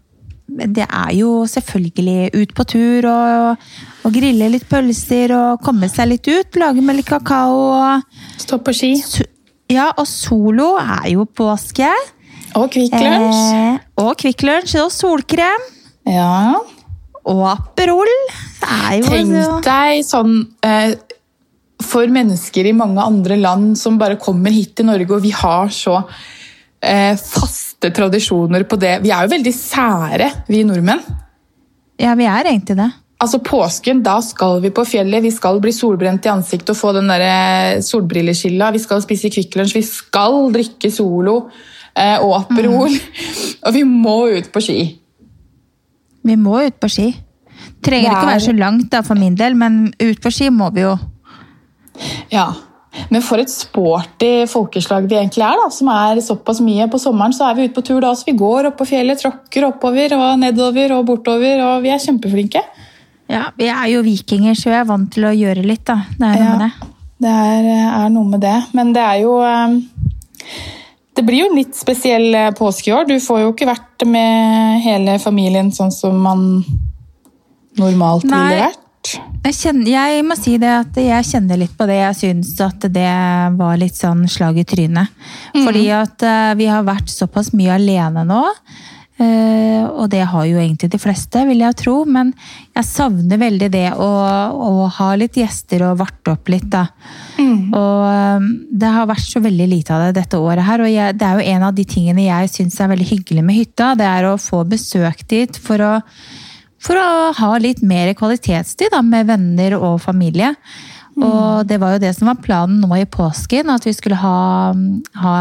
Det 0.50 0.86
er 0.86 1.12
jo 1.14 1.46
selvfølgelig 1.46 2.32
ut 2.34 2.54
på 2.58 2.64
tur 2.66 3.06
og, 3.06 3.66
og 4.06 4.14
grille 4.14 4.48
litt 4.50 4.66
pølser 4.70 5.34
og 5.36 5.62
komme 5.62 5.90
seg 5.92 6.10
litt 6.10 6.30
ut. 6.30 6.58
Lage 6.58 6.82
med 6.82 6.98
litt 6.98 7.10
kakao. 7.10 7.60
og 7.76 8.40
Stå 8.42 8.58
på 8.58 8.74
ski. 8.74 8.94
Ja, 9.70 9.92
og 10.02 10.08
solo 10.10 10.72
er 10.82 11.12
jo 11.14 11.26
påske. 11.26 11.90
Og 12.58 12.72
Kvikk 12.74 12.96
Lunsj. 12.98 13.42
Eh, 13.54 13.76
og 14.02 14.16
Kvikk 14.18 14.42
Lunsj 14.48 14.80
og 14.82 14.90
solkrem. 14.94 15.68
Ja. 16.10 16.56
Og 17.30 17.44
Aperol. 17.52 18.10
Er 18.66 19.02
Tenk 19.06 19.36
så- 19.36 19.62
deg 19.64 20.02
sånn 20.04 20.34
eh, 20.64 20.96
For 21.82 22.08
mennesker 22.08 22.66
i 22.68 22.74
mange 22.74 23.00
andre 23.00 23.38
land 23.38 23.78
som 23.78 23.98
bare 23.98 24.18
kommer 24.18 24.52
hit 24.52 24.76
til 24.76 24.86
Norge, 24.86 25.12
og 25.16 25.22
vi 25.22 25.30
har 25.32 25.68
så 25.72 26.04
eh, 26.82 27.16
faste 27.16 27.92
tradisjoner 27.96 28.64
på 28.68 28.78
det. 28.78 29.02
Vi 29.04 29.12
er 29.12 29.24
jo 29.28 29.32
veldig 29.38 29.54
sære, 29.56 30.28
vi 30.50 30.64
nordmenn. 30.64 31.00
Ja, 32.00 32.16
vi 32.16 32.26
er 32.26 32.44
egentlig 32.52 32.76
det. 32.76 32.90
Altså 33.20 33.42
Påsken, 33.44 34.00
da 34.00 34.16
skal 34.24 34.62
vi 34.64 34.70
på 34.72 34.86
fjellet, 34.88 35.26
vi 35.26 35.32
skal 35.36 35.58
bli 35.60 35.74
solbrent 35.76 36.24
i 36.24 36.32
ansiktet 36.32 36.72
og 36.72 36.80
få 36.80 36.94
den 36.96 37.10
der 37.12 37.24
eh, 37.26 37.82
solbrilleskilla, 37.84 38.70
vi 38.72 38.80
skal 38.80 39.02
spise 39.04 39.32
Kvikk 39.34 39.58
Lunsj, 39.60 39.76
vi 39.76 39.84
skal 39.84 40.48
drikke 40.54 40.92
Solo 40.94 41.42
eh, 42.00 42.16
og 42.16 42.38
Aperol. 42.38 42.96
Og 43.68 43.76
vi 43.76 43.84
må 43.84 44.22
ut 44.32 44.48
på 44.54 44.64
ski. 44.64 44.78
Vi 46.24 46.38
må 46.40 46.62
ut 46.64 46.80
på 46.80 46.88
ski. 46.92 47.10
Trenger 47.84 48.08
er... 48.08 48.16
ikke 48.16 48.24
å 48.24 48.32
være 48.32 48.46
så 48.48 48.56
langt 48.56 48.88
da, 48.94 49.04
for 49.04 49.20
min 49.20 49.36
del, 49.36 49.60
men 49.60 49.90
ut 50.00 50.24
på 50.24 50.32
ski 50.32 50.48
må 50.56 50.72
vi 50.76 50.88
jo. 50.88 50.96
Ja, 52.32 52.48
Men 53.12 53.22
for 53.22 53.40
et 53.44 53.52
sporty 53.52 54.48
folkeslag 54.50 55.06
vi 55.12 55.18
egentlig 55.20 55.44
er, 55.46 55.60
da, 55.60 55.68
som 55.72 55.92
er 55.94 56.24
såpass 56.24 56.64
mye. 56.64 56.88
På 56.92 56.98
sommeren 57.02 57.36
så 57.36 57.50
er 57.50 57.58
vi 57.58 57.68
ute 57.68 57.76
på 57.76 57.84
tur 57.86 58.00
da, 58.02 58.16
så 58.16 58.32
vi 58.32 58.40
går 58.40 58.72
opp 58.72 58.80
på 58.80 58.88
fjellet, 58.90 59.20
tråkker 59.20 59.68
oppover 59.68 60.16
og 60.18 60.40
nedover 60.42 60.96
og 60.96 61.06
bortover, 61.12 61.62
og 61.68 61.84
vi 61.84 61.92
er 61.94 62.02
kjempeflinke. 62.02 62.64
Ja, 63.30 63.52
Vi 63.58 63.68
er 63.70 63.88
jo 63.94 64.02
vikinger, 64.06 64.56
så 64.58 64.72
jeg 64.72 64.80
er 64.82 64.90
vant 64.90 65.12
til 65.14 65.28
å 65.30 65.34
gjøre 65.36 65.62
litt, 65.66 65.84
da. 65.86 66.00
Det 66.18 66.26
er 66.26 66.34
noe 66.34 66.42
Ja, 66.42 66.52
med 66.58 66.64
det. 66.66 66.90
det 67.26 67.34
er, 67.46 67.70
er 68.00 68.10
noe 68.16 68.26
med 68.32 68.42
det. 68.42 68.58
Men 68.74 68.94
det 68.96 69.04
er 69.06 69.20
jo 69.22 69.36
eh, 69.46 69.78
Det 71.20 71.26
blir 71.28 71.44
jo 71.44 71.50
en 71.52 71.58
litt 71.60 71.76
spesiell 71.78 72.30
eh, 72.36 72.52
påske 72.58 72.90
i 72.90 72.94
år. 72.96 73.06
Du 73.10 73.18
får 73.22 73.42
jo 73.44 73.54
ikke 73.54 73.70
vært 73.70 74.06
med 74.08 74.82
hele 74.86 75.18
familien 75.22 75.70
sånn 75.76 75.92
som 75.94 76.18
man 76.24 76.46
normalt 77.80 78.26
Nei. 78.28 78.44
ville 78.50 78.68
vært. 78.70 78.86
Jeg, 79.46 79.56
kjenner, 79.56 79.88
jeg 79.94 80.24
må 80.28 80.36
si 80.36 80.58
det 80.60 80.70
at 80.76 80.98
jeg 81.00 81.26
kjenner 81.30 81.58
litt 81.62 81.76
på 81.80 81.86
det. 81.88 81.96
Jeg 82.02 82.18
syns 82.20 82.50
at 82.66 82.84
det 82.92 83.08
var 83.58 83.78
litt 83.80 83.96
sånn 83.98 84.26
slag 84.30 84.58
i 84.60 84.66
trynet. 84.68 85.14
Fordi 85.56 85.86
at 85.96 86.26
eh, 86.28 86.54
vi 86.60 86.68
har 86.72 86.84
vært 86.88 87.12
såpass 87.14 87.54
mye 87.56 87.78
alene 87.78 88.26
nå. 88.28 88.42
Eh, 89.22 89.86
og 89.86 90.10
det 90.12 90.24
har 90.32 90.48
jo 90.48 90.58
egentlig 90.60 90.90
de 90.94 91.00
fleste, 91.02 91.44
vil 91.48 91.64
jeg 91.64 91.78
tro. 91.82 91.96
Men 92.10 92.32
jeg 92.78 92.88
savner 92.88 93.42
veldig 93.42 93.70
det 93.74 93.86
å, 93.94 94.10
å 94.52 94.90
ha 95.00 95.10
litt 95.20 95.40
gjester 95.40 95.86
og 95.88 96.00
varte 96.02 96.34
opp 96.36 96.52
litt, 96.52 96.68
da. 96.72 96.88
Og 97.40 98.04
eh, 98.10 98.50
det 98.82 98.92
har 98.96 99.10
vært 99.10 99.28
så 99.28 99.44
veldig 99.44 99.70
lite 99.72 99.96
av 99.96 100.08
det 100.08 100.20
dette 100.22 100.42
året 100.42 100.66
her. 100.68 100.86
Og 100.86 100.92
jeg, 100.92 101.18
det 101.20 101.30
er 101.30 101.40
jo 101.40 101.56
en 101.56 101.70
av 101.70 101.78
de 101.78 101.88
tingene 101.88 102.28
jeg 102.28 102.54
syns 102.56 102.80
er 102.80 102.94
veldig 102.94 103.10
hyggelig 103.14 103.46
med 103.46 103.60
hytta. 103.62 103.94
Det 104.00 104.08
er 104.10 104.30
å 104.30 104.38
få 104.42 104.64
besøk 104.70 105.26
dit 105.30 105.60
for 105.64 105.86
å 105.86 105.96
for 106.80 106.96
å 106.96 107.34
ha 107.36 107.50
litt 107.60 107.82
mer 107.84 108.14
kvalitetstid 108.16 108.94
da, 108.94 109.02
med 109.04 109.28
venner 109.28 109.76
og 109.76 109.98
familie. 110.00 110.54
Og 111.24 111.68
det 111.68 111.80
var 111.82 111.96
jo 111.96 112.02
det 112.04 112.14
som 112.16 112.30
var 112.32 112.40
planen 112.44 112.80
nå 112.84 112.90
i 112.96 113.06
påsken, 113.10 113.70
at 113.74 113.86
vi 113.88 113.94
skulle 113.94 114.16
ha, 114.20 114.74
ha 115.20 115.34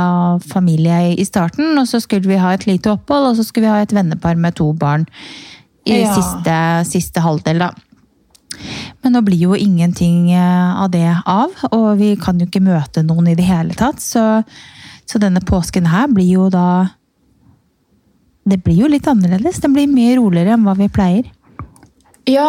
familie 0.49 1.15
i 1.15 1.25
starten. 1.29 1.77
Og 1.79 1.87
så 1.91 2.01
skulle 2.03 2.29
vi 2.29 2.39
ha 2.41 2.53
et 2.57 2.67
lite 2.67 2.91
opphold, 2.93 3.31
og 3.33 3.37
så 3.39 3.45
skulle 3.47 3.69
vi 3.69 3.75
ha 3.77 3.83
et 3.85 3.95
vennepar 3.95 4.37
med 4.37 4.57
to 4.59 4.73
barn 4.73 5.07
i 5.87 6.01
Ja. 6.03 6.15
siste, 6.15 6.57
siste 6.91 7.21
halvdel. 7.25 7.59
da. 7.59 7.71
Men 9.03 9.13
nå 9.15 9.23
blir 9.23 9.39
jo 9.39 9.55
ingenting 9.55 10.33
eh, 10.33 10.83
av 10.83 10.91
det 10.91 11.07
av, 11.27 11.55
og 11.73 11.99
vi 12.01 12.17
kan 12.17 12.39
jo 12.41 12.47
ikke 12.49 12.61
møte 12.65 13.05
noen 13.07 13.29
i 13.29 13.37
det 13.39 13.47
hele 13.47 13.75
tatt. 13.79 14.01
Så, 14.03 14.43
så 15.07 15.19
denne 15.23 15.41
påsken 15.41 15.87
her 15.87 16.09
blir 16.09 16.33
jo 16.33 16.49
da 16.51 16.89
Det 18.49 18.63
blir 18.65 18.79
jo 18.81 18.89
litt 18.89 19.05
annerledes. 19.07 19.59
Den 19.61 19.75
blir 19.77 19.87
mye 19.93 20.17
roligere 20.17 20.55
enn 20.57 20.63
hva 20.65 20.73
vi 20.79 20.87
pleier. 20.89 21.27
Ja, 22.29 22.49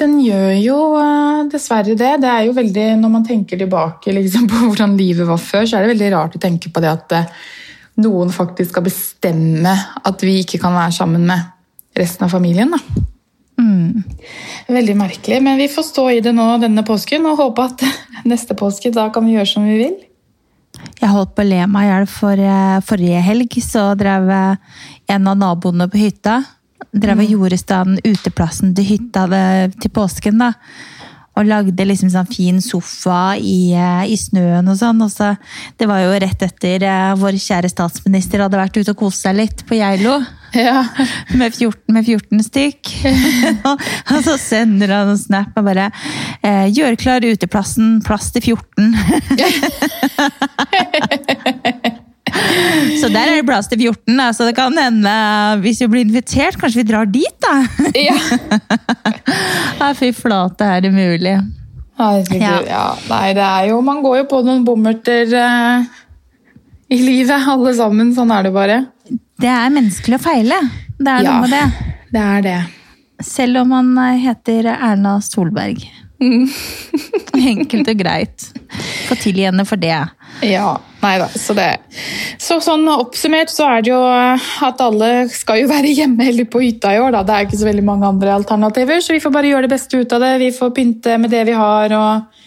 den 0.00 0.16
gjør 0.24 0.52
jo 0.56 0.76
eh, 0.96 1.42
dessverre 1.52 1.96
det. 1.98 2.12
Det 2.22 2.28
er 2.30 2.46
jo 2.46 2.56
veldig, 2.56 2.86
Når 3.00 3.12
man 3.12 3.24
tenker 3.26 3.60
tilbake 3.60 4.14
liksom, 4.16 4.48
på 4.50 4.66
hvordan 4.66 4.96
livet 4.96 5.28
var 5.28 5.40
før, 5.40 5.66
så 5.66 5.78
er 5.78 5.86
det 5.86 5.94
veldig 5.94 6.12
rart 6.14 6.36
å 6.38 6.42
tenke 6.42 6.72
på 6.72 6.82
det 6.82 6.92
at 6.92 7.16
eh, 7.18 7.32
noen 8.02 8.32
faktisk 8.32 8.72
skal 8.72 8.86
bestemme 8.86 9.72
at 10.08 10.24
vi 10.24 10.38
ikke 10.40 10.62
kan 10.62 10.72
være 10.72 10.94
sammen 10.96 11.26
med 11.28 11.98
resten 11.98 12.24
av 12.24 12.32
familien. 12.32 12.72
da. 12.72 13.08
Veldig 14.72 14.94
merkelig, 14.96 15.42
men 15.44 15.60
vi 15.60 15.68
får 15.70 15.84
stå 15.90 16.06
i 16.14 16.22
det 16.24 16.32
nå 16.34 16.46
denne 16.62 16.82
påsken 16.86 17.26
og 17.28 17.36
håpe 17.42 17.66
at 17.68 17.84
neste 18.32 18.56
påske 18.58 18.90
da 18.94 19.10
kan 19.12 19.28
vi 19.28 19.36
gjøre 19.36 19.50
som 19.50 19.68
vi 19.68 19.76
vil. 19.82 20.00
Jeg 21.02 21.12
holdt 21.12 21.34
på 21.36 21.44
å 21.44 21.50
le 21.50 21.60
meg 21.68 21.84
i 21.84 21.90
hjel 21.90 22.08
for 22.08 22.40
eh, 22.48 22.80
forrige 22.88 23.20
helg, 23.28 23.60
så 23.60 23.90
drev 23.98 24.32
en 24.32 25.28
av 25.28 25.36
naboene 25.36 25.90
på 25.92 26.00
hytta 26.00 26.40
drev 26.92 27.22
og 27.24 27.30
gjorde 27.36 27.58
i 27.58 27.62
stand 27.62 28.02
uteplassen 28.06 28.74
til 28.76 28.88
hytta 28.94 29.28
til 29.78 29.90
påsken. 29.94 30.38
da. 30.42 30.52
Og 31.32 31.46
lagde 31.48 31.86
liksom 31.88 32.10
sånn 32.12 32.28
fin 32.28 32.58
sofa 32.60 33.38
i, 33.40 33.72
eh, 33.72 34.04
i 34.12 34.16
snøen 34.20 34.68
og 34.68 34.76
sånn. 34.76 35.00
Og 35.00 35.08
så, 35.08 35.30
det 35.80 35.88
var 35.88 36.02
jo 36.02 36.12
rett 36.20 36.42
etter 36.44 36.84
eh, 36.84 37.14
vår 37.16 37.38
kjære 37.40 37.70
statsminister 37.72 38.44
hadde 38.44 38.60
vært 38.60 38.76
ute 38.76 38.92
og 38.92 39.00
kost 39.00 39.24
seg 39.24 39.38
litt 39.40 39.64
på 39.68 39.80
Geilo. 39.80 40.20
Ja. 40.52 40.84
Med 41.32 41.54
14, 41.56 41.94
med 41.96 42.04
14 42.04 42.42
stykk. 42.44 42.90
og 44.12 44.20
så 44.20 44.36
sender 44.36 44.92
han 44.92 45.08
en 45.14 45.16
snap 45.16 45.56
og 45.56 45.64
bare 45.64 45.88
eh, 46.44 46.68
'Gjør 46.68 47.00
klar 47.00 47.24
uteplassen, 47.24 48.04
plass 48.04 48.28
til 48.36 48.52
14'. 48.52 48.92
Så 53.00 53.08
der 53.12 53.28
er 53.28 53.38
det 53.40 53.46
plass 53.48 53.68
til 53.68 53.78
14, 53.82 54.16
da. 54.18 54.28
så 54.32 54.46
det 54.48 54.54
kan 54.56 54.76
hende, 54.78 55.12
hvis 55.64 55.80
vi 55.82 55.88
blir 55.92 56.04
invitert, 56.06 56.56
kanskje 56.60 56.80
vi 56.82 56.86
drar 56.88 57.08
dit, 57.10 57.36
da. 57.44 57.54
ja. 57.98 58.16
Ja, 59.82 59.88
fy 59.98 60.12
flate, 60.14 60.64
er 60.76 60.84
det 60.84 60.92
mulig? 60.94 61.34
Herregud, 61.98 62.40
Ja. 62.40 62.54
ja. 62.66 62.84
Nei, 63.10 63.32
det 63.36 63.42
er 63.44 63.66
jo 63.72 63.80
Man 63.84 64.00
går 64.04 64.20
jo 64.22 64.26
på 64.30 64.40
noen 64.46 64.62
bommerter 64.66 65.32
eh, 65.38 65.84
i 66.92 66.98
livet, 67.02 67.34
alle 67.48 67.72
sammen. 67.78 68.12
Sånn 68.16 68.32
er 68.34 68.46
det 68.48 68.52
bare. 68.54 68.78
Det 69.42 69.48
er 69.50 69.72
menneskelig 69.74 70.18
å 70.18 70.22
feile. 70.22 70.58
Det 70.98 71.10
er 71.18 71.26
Ja. 71.26 71.32
noe 71.34 71.46
med 71.48 71.52
det. 71.56 71.90
Det 72.12 72.22
er 72.22 72.46
det. 72.46 72.58
Selv 73.24 73.62
om 73.62 73.72
man 73.74 73.92
eh, 74.06 74.18
heter 74.28 74.70
Erna 74.76 75.18
Solberg. 75.24 75.82
Enkelt 77.52 77.88
og 77.92 77.98
greit. 77.98 78.48
Få 79.08 79.16
tilgi 79.18 79.46
henne 79.48 79.64
for 79.68 79.80
det. 79.82 79.96
Ja, 80.42 80.74
nei 81.02 81.12
da, 81.20 81.28
så 81.38 81.54
det 81.54 81.68
Så 82.42 82.56
sånn 82.64 82.82
oppsummert 82.90 83.50
så 83.52 83.68
er 83.70 83.84
det 83.84 83.92
jo 83.92 84.00
at 84.66 84.80
alle 84.82 85.10
skal 85.30 85.62
jo 85.62 85.70
være 85.74 85.92
hjemme 85.94 86.26
eller 86.32 86.48
på 86.50 86.62
hytta 86.64 86.94
i 86.96 87.02
år, 87.02 87.12
da. 87.14 87.22
Det 87.26 87.36
er 87.36 87.46
ikke 87.46 87.60
så 87.60 87.68
veldig 87.68 87.86
mange 87.86 88.08
andre 88.08 88.34
alternativer, 88.34 89.02
så 89.04 89.14
vi 89.14 89.22
får 89.22 89.34
bare 89.34 89.52
gjøre 89.52 89.68
det 89.68 89.74
beste 89.74 90.02
ut 90.02 90.16
av 90.16 90.24
det. 90.24 90.32
Vi 90.42 90.50
får 90.56 90.74
pynte 90.76 91.18
med 91.22 91.32
det 91.32 91.44
vi 91.48 91.56
har, 91.58 91.94
og 91.98 92.42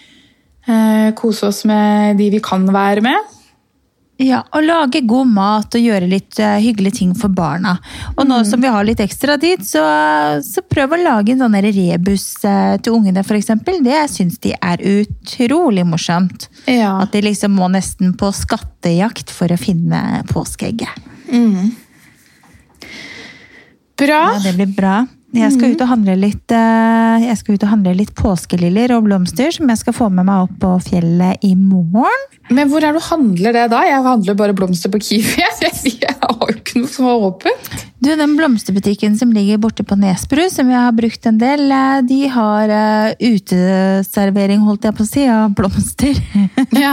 eh, 0.67 1.09
kose 1.17 1.49
oss 1.51 1.63
med 1.69 2.19
de 2.19 2.29
vi 2.35 2.43
kan 2.43 2.67
være 2.75 3.05
med. 3.05 3.33
Ja, 4.21 4.45
og 4.55 4.63
lage 4.63 5.01
god 5.03 5.27
mat 5.27 5.75
og 5.75 5.81
gjøre 5.83 6.07
litt 6.07 6.37
uh, 6.39 6.55
hyggelige 6.63 7.01
ting 7.01 7.11
for 7.19 7.33
barna. 7.35 7.73
Og 8.15 8.23
nå 8.29 8.37
som 8.47 8.61
vi 8.63 8.71
har 8.71 8.85
litt 8.87 9.01
ekstra 9.03 9.35
tid, 9.41 9.65
så, 9.67 9.83
så 10.45 10.63
prøv 10.71 10.95
å 10.95 11.01
lage 11.01 11.33
en 11.33 11.43
sånn 11.43 11.57
rebus 11.65 12.29
uh, 12.47 12.77
til 12.79 12.95
ungene, 12.95 13.25
f.eks. 13.25 13.51
Det 13.83 13.99
syns 14.13 14.39
de 14.45 14.53
er 14.55 14.85
utrolig 14.87 15.83
morsomt. 15.87 16.47
Ja. 16.63 16.93
At 17.03 17.11
de 17.11 17.25
liksom 17.27 17.57
må 17.59 17.67
nesten 17.73 18.15
på 18.15 18.31
skattejakt 18.35 19.33
for 19.35 19.51
å 19.51 19.59
finne 19.59 20.23
påskeegget. 20.31 20.95
Bra. 23.99 24.23
Ja, 24.31 24.39
det 24.47 24.55
blir 24.55 24.71
bra. 24.75 24.95
Jeg 25.35 25.51
skal 25.51 25.73
ut 25.73 25.81
og 25.83 25.89
handle 25.89 26.13
litt, 26.15 26.51
eh, 26.53 27.65
handle 27.67 27.93
litt 27.97 28.13
påskeliljer 28.15 28.93
og 28.95 29.07
blomster 29.07 29.51
som 29.51 29.67
jeg 29.67 29.81
skal 29.81 29.93
få 29.93 30.09
med 30.13 30.27
meg 30.27 30.45
opp 30.45 30.53
på 30.61 30.71
fjellet 30.85 31.43
i 31.43 31.55
morgen. 31.55 32.29
Men 32.53 32.69
hvor 32.69 32.83
er 32.83 32.93
det 32.93 33.01
du 33.01 33.09
handler 33.09 33.55
det 33.57 33.65
da? 33.73 33.81
Jeg 33.83 34.03
handler 34.05 34.37
bare 34.37 34.53
blomster 34.53 34.91
på 34.93 35.01
Kiwi. 35.01 35.41
Jeg, 36.05 36.15
har 36.21 36.51
jo 36.51 36.55
ikke 36.55 36.79
noe 36.79 36.91
som 36.91 37.09
er 37.09 37.25
åpent. 37.27 37.69
Du, 38.05 38.15
Den 38.15 38.35
blomsterbutikken 38.37 39.17
som 39.17 39.31
ligger 39.33 39.57
borte 39.57 39.83
på 39.83 39.95
Nesbru, 39.97 40.43
som 40.53 40.67
jeg 40.69 40.77
har 40.77 40.91
brukt 40.93 41.23
en 41.25 41.39
del, 41.41 41.63
eh, 41.73 42.01
de 42.05 42.19
har 42.29 42.69
uh, 42.69 43.15
uteservering, 43.17 44.61
holdt 44.61 44.85
jeg 44.85 44.93
på 44.93 45.01
å 45.01 45.07
si, 45.09 45.23
av 45.25 45.55
blomster. 45.57 46.19
Ja. 46.85 46.91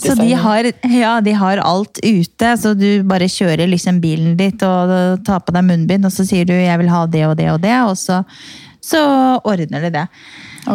så 0.00 0.14
de 0.16 0.30
har, 0.32 0.70
ja, 0.88 1.12
de 1.20 1.34
har 1.36 1.60
alt 1.60 2.00
ute. 2.00 2.54
Så 2.56 2.72
du 2.78 3.02
bare 3.04 3.28
kjører 3.28 3.68
liksom 3.68 4.00
bilen 4.00 4.32
ditt 4.38 4.64
og 4.64 5.20
tar 5.28 5.44
på 5.44 5.52
deg 5.52 5.68
munnbind, 5.68 6.08
og 6.08 6.14
så 6.14 6.24
sier 6.24 6.48
du 6.48 6.54
'jeg 6.56 6.78
vil 6.80 6.88
ha 6.88 7.04
det 7.06 7.26
og 7.26 7.36
det 7.36 7.50
og 7.52 7.60
det', 7.60 7.84
og 7.90 7.96
så, 8.00 8.22
så 8.80 9.04
ordner 9.44 9.84
de 9.84 9.90
det. 9.90 10.08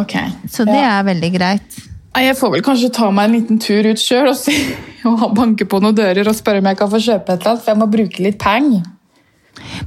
Okay. 0.04 0.30
Så 0.46 0.62
det 0.70 0.78
er 0.78 1.10
veldig 1.10 1.34
greit. 1.40 1.84
Jeg 2.22 2.38
får 2.38 2.52
vel 2.54 2.62
kanskje 2.62 2.94
ta 2.94 3.10
meg 3.10 3.32
en 3.32 3.40
liten 3.40 3.58
tur 3.58 3.82
ut 3.82 3.98
sjøl 3.98 4.30
og, 4.30 4.38
og 5.26 5.34
banke 5.34 5.66
på 5.66 5.82
noen 5.82 5.98
dører 5.98 6.28
og 6.28 6.38
spørre 6.38 6.62
om 6.62 6.70
jeg 6.70 6.78
kan 6.78 6.92
få 6.92 7.02
kjøpe 7.02 7.34
et 7.34 7.40
eller 7.40 7.56
annet, 7.56 7.64
for 7.64 7.74
jeg 7.74 7.82
må 7.82 7.94
bruke 7.98 8.28
litt 8.30 8.38
peng. 8.38 8.76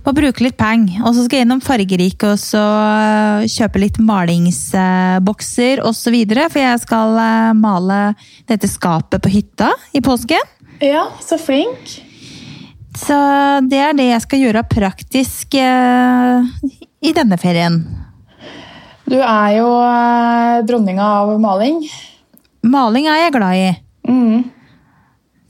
Må 0.07 0.15
bruke 0.17 0.45
litt 0.45 0.57
penger. 0.59 1.03
Og 1.05 1.15
så 1.17 1.27
skal 1.27 1.41
jeg 1.41 1.47
innom 1.49 1.63
Fargerike 1.65 2.33
og 2.35 2.41
så 2.41 2.63
øh, 2.63 3.47
kjøpe 3.51 3.83
litt 3.83 4.01
malingsbokser 4.03 5.83
osv. 5.87 6.17
For 6.35 6.61
jeg 6.63 6.83
skal 6.85 7.21
øh, 7.23 7.53
male 7.59 8.01
dette 8.49 8.71
skapet 8.71 9.23
på 9.23 9.33
hytta 9.33 9.73
i 9.97 10.03
påsken. 10.05 10.53
Ja, 10.83 11.07
så 11.25 11.39
flink. 11.41 11.97
Så 12.97 13.17
det 13.69 13.79
er 13.83 13.97
det 13.97 14.09
jeg 14.09 14.25
skal 14.25 14.45
gjøre 14.47 14.65
praktisk 14.71 15.57
øh, 15.61 16.47
i 17.05 17.13
denne 17.17 17.37
ferien. 17.41 17.83
Du 19.07 19.19
er 19.21 19.51
jo 19.55 19.69
eh, 19.87 20.63
dronninga 20.67 21.07
av 21.21 21.35
maling. 21.41 21.83
Maling 22.67 23.07
er 23.07 23.27
jeg 23.27 23.35
glad 23.37 23.61
i. 23.61 23.69
Mm. 24.09 24.56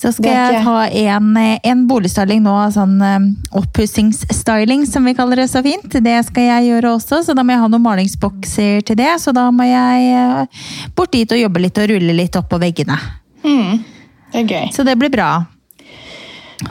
Så 0.07 0.13
skal 0.21 0.37
jeg 0.37 0.59
ta 0.63 0.85
en, 0.87 1.33
en 1.67 1.81
boligstyling 1.91 2.45
nå, 2.45 2.53
sånn 2.71 2.93
um, 3.03 3.25
oppussingsstyling 3.59 4.85
som 4.87 5.09
vi 5.09 5.17
kaller 5.19 5.43
det 5.43 5.49
så 5.51 5.65
fint. 5.67 5.97
Det 6.05 6.15
skal 6.29 6.47
jeg 6.47 6.69
gjøre 6.69 6.93
også, 6.95 7.25
så 7.27 7.35
da 7.35 7.43
må 7.43 7.57
jeg 7.57 7.65
ha 7.65 7.71
noen 7.73 7.83
malingsbokser 7.83 8.85
til 8.87 9.01
det. 9.01 9.11
Så 9.19 9.35
da 9.35 9.49
må 9.51 9.67
jeg 9.67 10.15
uh, 10.15 10.63
bort 10.95 11.11
dit 11.17 11.35
og 11.35 11.43
jobbe 11.43 11.65
litt 11.65 11.83
og 11.83 11.91
rulle 11.91 12.15
litt 12.15 12.39
opp 12.39 12.47
på 12.53 12.63
veggene. 12.63 13.01
Mm. 13.43 13.83
Det 14.31 14.45
er 14.45 14.55
gøy. 14.55 14.71
Så 14.79 14.87
det 14.87 14.95
blir 15.01 15.11
bra. 15.11 15.33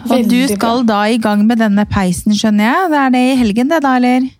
Og 0.05 0.07
Veldig 0.13 0.31
du 0.31 0.55
skal 0.55 0.87
da 0.87 1.01
i 1.11 1.19
gang 1.19 1.43
med 1.43 1.59
denne 1.59 1.83
peisen, 1.91 2.31
skjønner 2.39 2.69
jeg. 2.69 2.89
Det 2.95 3.03
er 3.03 3.13
det 3.17 3.25
i 3.25 3.37
helgen 3.43 3.75
det 3.75 3.83
da, 3.83 3.97
eller? 3.99 4.31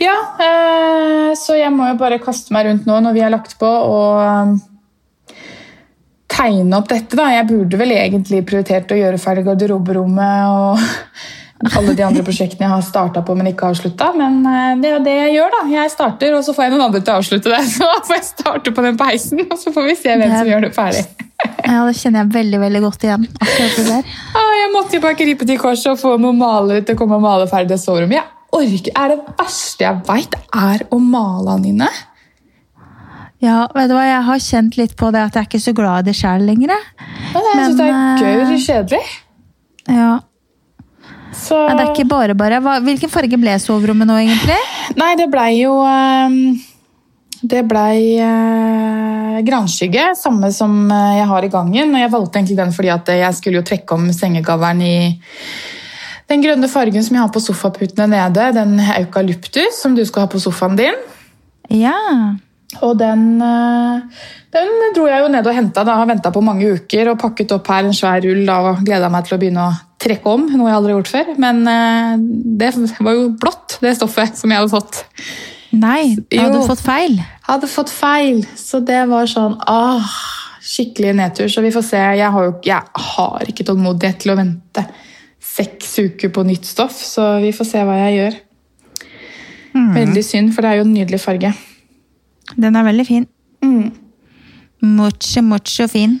Ja, 0.00 0.16
eh, 0.40 1.28
så 1.36 1.60
jeg 1.60 1.70
må 1.76 1.92
jo 1.92 2.00
bare 2.00 2.18
kaste 2.24 2.56
meg 2.56 2.66
rundt 2.66 2.88
nå 2.88 2.96
når 3.04 3.14
vi 3.14 3.22
har 3.28 3.30
lagt 3.36 3.58
på 3.60 3.68
og 3.68 4.24
eh, 4.24 4.56
tegne 6.40 6.78
opp 6.80 6.88
dette. 6.90 7.18
da. 7.18 7.28
Jeg 7.34 7.48
burde 7.50 7.80
vel 7.80 7.94
egentlig 7.96 8.42
prioritert 8.48 8.90
å 8.92 8.98
gjøre 8.98 9.20
ferdig 9.20 9.46
garderoberommet 9.50 10.50
og 10.50 10.80
alle 11.76 11.94
de 11.96 12.04
andre 12.06 12.24
prosjektene 12.24 12.64
jeg 12.64 12.72
har 12.72 12.84
starta 12.84 13.22
på, 13.26 13.36
men 13.36 13.50
ikke 13.50 13.68
avslutta. 13.68 14.12
Men 14.16 14.40
eh, 14.48 14.76
det 14.80 14.94
er 14.94 15.02
det 15.04 15.16
jeg 15.18 15.34
gjør, 15.36 15.56
da. 15.56 15.62
Jeg 15.74 15.92
starter, 15.92 16.36
og 16.38 16.44
så 16.46 16.54
får 16.56 16.66
jeg 16.66 16.74
noen 16.74 16.86
andre 16.88 17.02
til 17.04 17.12
å 17.14 17.18
avslutte 17.20 17.52
det. 17.52 17.60
Så 17.76 17.90
får 18.06 18.16
jeg 18.16 18.28
starte 18.30 18.72
på 18.76 18.86
den 18.86 19.00
peisen, 19.00 19.44
og 19.46 19.58
så 19.60 19.72
får 19.74 19.90
vi 19.90 19.98
se 19.98 20.14
hvem 20.16 20.32
som 20.38 20.48
gjør 20.54 20.68
det 20.68 20.72
ferdig. 20.76 21.04
Ja, 21.40 21.86
det 21.86 21.94
kjenner 21.96 22.20
jeg 22.20 22.32
veldig, 22.34 22.58
veldig 22.60 22.80
godt 22.82 23.04
igjen. 23.06 23.22
Akkurat 23.40 23.76
det 23.78 23.84
der. 23.86 24.08
Ah, 24.36 24.50
jeg 24.58 24.70
måtte 24.74 24.98
jo 24.98 25.02
bare 25.04 25.16
gripe 25.16 25.46
til 25.48 25.56
korset 25.60 25.88
og 25.94 26.00
få 26.00 26.10
noen 26.20 26.36
malere 26.36 26.82
til 26.84 26.96
å 26.96 27.00
komme 27.00 27.16
og 27.16 27.24
male 27.24 27.46
ferdig 27.48 27.70
det 27.72 27.78
soverommet. 27.80 28.18
Jeg 28.18 28.58
orker, 28.58 28.92
er 28.98 29.14
Det 29.14 29.36
verste 29.38 29.86
jeg 29.86 30.02
veit, 30.08 30.36
er 30.60 30.84
å 30.92 30.98
male, 31.00 31.54
Anine. 31.54 31.88
Ja, 33.40 33.64
vet 33.72 33.88
du 33.88 33.94
hva, 33.96 34.04
jeg 34.04 34.24
har 34.26 34.42
kjent 34.44 34.76
litt 34.76 34.96
på 35.00 35.08
det 35.14 35.22
at 35.24 35.36
jeg 35.36 35.46
er 35.46 35.48
ikke 35.48 35.62
så 35.64 35.72
glad 35.76 36.02
i 36.02 36.10
det 36.10 36.16
sjøl 36.18 36.42
lenger. 36.44 36.74
Men 37.32 37.46
jeg 37.46 37.60
synes 37.60 37.78
det 37.78 37.86
er 37.88 38.20
gøy 38.20 38.42
og 38.42 38.58
kjedelig. 38.66 39.04
Ja. 39.88 40.10
Så, 41.32 41.56
Men 41.56 41.78
det 41.78 41.84
er 41.84 41.92
ikke 41.94 42.10
bare 42.10 42.34
bare. 42.36 42.58
Hvilken 42.84 43.12
farge 43.12 43.38
ble 43.40 43.54
soverommet 43.62 44.08
nå, 44.10 44.18
egentlig? 44.20 44.58
Nei, 44.98 45.14
det 45.16 45.28
blei 45.32 45.48
jo 45.60 45.76
ehm, 45.86 46.58
Det 47.40 47.62
blei 47.70 48.18
uh, 48.20 49.38
granskygge, 49.46 50.10
samme 50.18 50.50
som 50.52 50.74
eh, 50.92 51.20
jeg 51.22 51.28
har 51.30 51.46
i 51.46 51.52
gangen. 51.52 51.94
Og 51.94 52.02
jeg 52.02 52.12
valgte 52.12 52.40
egentlig 52.40 52.58
den 52.58 52.74
fordi 52.76 52.90
at 52.92 53.08
jeg 53.22 53.38
skulle 53.38 53.62
jo 53.62 53.68
trekke 53.70 53.96
om 53.96 54.10
sengegaveren 54.12 54.82
i 54.84 54.96
den 56.30 56.44
grønne 56.44 56.68
fargen 56.70 57.02
som 57.02 57.16
jeg 57.16 57.24
har 57.24 57.32
på 57.32 57.42
sofaputene 57.42 58.10
nede, 58.12 58.50
den 58.54 58.76
eukalyptus 58.98 59.80
som 59.80 59.96
du 59.96 60.04
skal 60.04 60.26
ha 60.26 60.30
på 60.30 60.42
sofaen 60.42 60.76
din. 60.78 61.00
Ja. 61.72 61.96
Og 62.78 62.94
den, 62.98 63.42
eh, 63.42 64.26
den 64.54 64.68
dro 64.94 65.06
jeg 65.10 65.24
jo 65.24 65.30
ned 65.32 65.46
og 65.46 65.56
henta. 65.56 65.84
Har 65.84 66.06
venta 66.06 66.30
på 66.30 66.42
mange 66.44 66.68
uker 66.78 67.10
og 67.10 67.18
pakket 67.18 67.52
opp 67.56 67.66
her 67.72 67.88
en 67.88 67.96
svær 67.96 68.22
rull 68.22 68.44
da, 68.46 68.60
og 68.70 68.84
gleda 68.86 69.10
meg 69.10 69.26
til 69.26 69.36
å 69.36 69.40
begynne 69.42 69.64
å 69.66 69.78
trekke 70.00 70.34
om. 70.34 70.46
Noe 70.54 70.70
jeg 70.70 70.78
aldri 70.78 70.94
har 70.94 71.00
gjort 71.00 71.14
før. 71.14 71.32
Men 71.42 71.62
eh, 71.68 72.16
det 72.60 72.72
var 73.00 73.18
jo 73.18 73.30
blått, 73.40 73.78
det 73.82 73.96
stoffet 73.98 74.38
som 74.38 74.52
jeg 74.52 74.62
hadde 74.62 74.72
fått. 74.72 75.02
Nei, 75.70 76.16
da 76.30 76.44
hadde 76.46 76.58
Jo. 76.58 76.62
du 76.62 76.70
fått 76.70 76.82
feil. 76.82 77.18
Hadde 77.46 77.70
fått 77.70 77.90
feil, 77.94 78.44
så 78.58 78.80
det 78.82 79.04
var 79.10 79.26
sånn 79.30 79.58
ah, 79.70 80.18
Skikkelig 80.60 81.14
nedtur. 81.16 81.48
Så 81.48 81.62
vi 81.64 81.70
får 81.72 81.82
se. 81.86 82.00
Jeg 82.20 82.30
har 82.30 82.44
jo 82.44 82.52
jeg 82.62 83.06
har 83.06 83.48
ikke 83.48 83.64
tålmodighet 83.66 84.20
til 84.22 84.34
å 84.34 84.36
vente 84.38 84.84
seks 85.40 85.94
uker 85.98 86.30
på 86.30 86.44
nytt 86.46 86.68
stoff, 86.68 86.94
så 87.00 87.40
vi 87.42 87.50
får 87.56 87.66
se 87.66 87.82
hva 87.86 87.96
jeg 88.04 88.18
gjør. 88.18 88.36
Veldig 89.96 90.22
synd, 90.26 90.52
for 90.54 90.62
det 90.62 90.70
er 90.70 90.80
jo 90.80 90.84
en 90.84 90.92
nydelig 90.94 91.20
farge. 91.22 91.54
Den 92.56 92.76
er 92.76 92.86
veldig 92.86 93.06
fin. 93.06 93.26
Mm, 93.64 93.90
Mucho, 94.80 95.42
mucho 95.42 95.86
fin. 95.88 96.14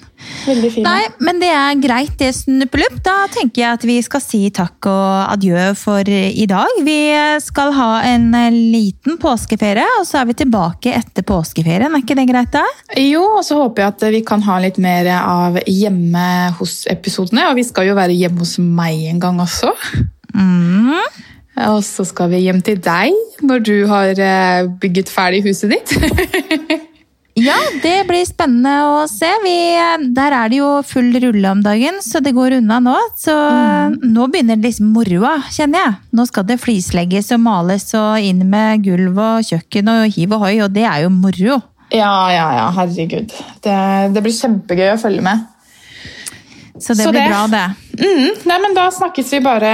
veldig 0.44 0.68
fin. 0.72 0.84
Nei, 0.84 1.06
men 1.24 1.38
det 1.40 1.48
er 1.48 1.78
greit, 1.80 2.12
det, 2.20 2.28
Snuppelupp. 2.36 2.98
Da 3.06 3.22
tenker 3.32 3.62
jeg 3.62 3.76
at 3.78 3.86
vi 3.88 3.94
skal 4.04 4.20
si 4.20 4.40
takk 4.52 4.84
og 4.90 5.32
adjø 5.32 5.70
for 5.80 6.04
i 6.04 6.44
dag. 6.48 6.74
Vi 6.84 6.98
skal 7.40 7.72
ha 7.72 7.88
en 8.10 8.28
liten 8.74 9.16
påskeferie, 9.22 9.86
og 9.96 10.04
så 10.08 10.20
er 10.20 10.28
vi 10.28 10.36
tilbake 10.42 10.92
etter 10.92 11.24
påskeferien. 11.24 11.88
Er 11.88 12.04
ikke 12.04 12.18
det 12.20 12.28
greit, 12.28 12.52
da? 12.52 12.66
Jo, 13.00 13.24
og 13.38 13.46
så 13.48 13.62
håper 13.62 13.86
jeg 13.86 13.94
at 13.94 14.06
vi 14.18 14.22
kan 14.28 14.44
ha 14.44 14.60
litt 14.60 14.76
mer 14.82 15.08
av 15.22 15.56
hjemme 15.64 16.28
hos-episodene. 16.60 17.48
Og 17.48 17.56
vi 17.62 17.64
skal 17.70 17.88
jo 17.88 17.96
være 17.96 18.18
hjemme 18.18 18.44
hos 18.44 18.58
meg 18.60 19.08
en 19.08 19.24
gang 19.24 19.40
også. 19.40 19.72
Mm. 20.36 21.00
Og 21.70 21.80
så 21.84 22.04
skal 22.08 22.28
vi 22.32 22.44
hjem 22.44 22.60
til 22.64 22.76
deg 22.84 23.16
når 23.42 23.64
du 23.66 23.74
har 23.90 24.18
eh, 24.20 24.66
bygget 24.82 25.08
ferdig 25.12 25.42
huset 25.48 25.70
ditt. 25.76 25.96
Ja, 27.40 27.54
det 27.80 28.02
blir 28.08 28.24
spennende 28.26 28.72
å 28.90 29.04
se. 29.08 29.28
Vi, 29.44 29.52
der 30.12 30.34
er 30.34 30.50
det 30.50 30.58
jo 30.58 30.66
full 30.84 31.06
rulle 31.22 31.52
om 31.54 31.60
dagen, 31.64 32.00
så 32.04 32.18
det 32.20 32.34
går 32.36 32.56
unna 32.58 32.80
nå. 32.84 32.96
Så 33.16 33.32
nå 34.02 34.26
begynner 34.28 34.58
liksom 34.60 34.90
moroa, 34.92 35.36
kjenner 35.54 35.80
jeg. 35.86 35.94
Nå 36.18 36.26
skal 36.28 36.44
det 36.50 36.58
flislegges 36.60 37.30
og 37.36 37.40
males 37.46 37.86
og 37.96 38.18
inn 38.26 38.42
med 38.50 38.82
gulv 38.84 39.16
og 39.22 39.46
kjøkken 39.46 39.88
og 39.94 40.02
hiv 40.18 40.34
og 40.36 40.44
hoi, 40.44 40.52
og 40.66 40.74
det 40.74 40.84
er 40.90 41.06
jo 41.06 41.12
moro. 41.14 41.60
ja, 41.94 42.12
ja, 42.34 42.44
ja, 42.58 42.66
herregud. 42.76 43.32
Det, 43.64 43.78
det 44.18 44.24
blir 44.26 44.36
kjempegøy 44.36 44.90
å 44.92 45.00
følge 45.00 45.24
med. 45.24 45.46
Så 46.76 46.92
det 46.98 47.06
Så 47.06 47.10
blir 47.14 47.22
det- 47.22 47.30
bra, 47.30 47.46
det. 47.46 47.64
Mm, 48.04 48.28
nei, 48.50 48.58
men 48.66 48.74
Da 48.76 48.90
snakkes 48.90 49.32
vi 49.32 49.40
bare 49.40 49.72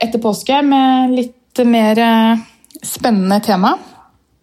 etter 0.00 0.22
påske 0.22 0.62
med 0.64 1.12
litt 1.18 1.64
mer 1.66 1.98
eh, 1.98 2.46
spennende 2.84 3.40
tema. 3.44 3.76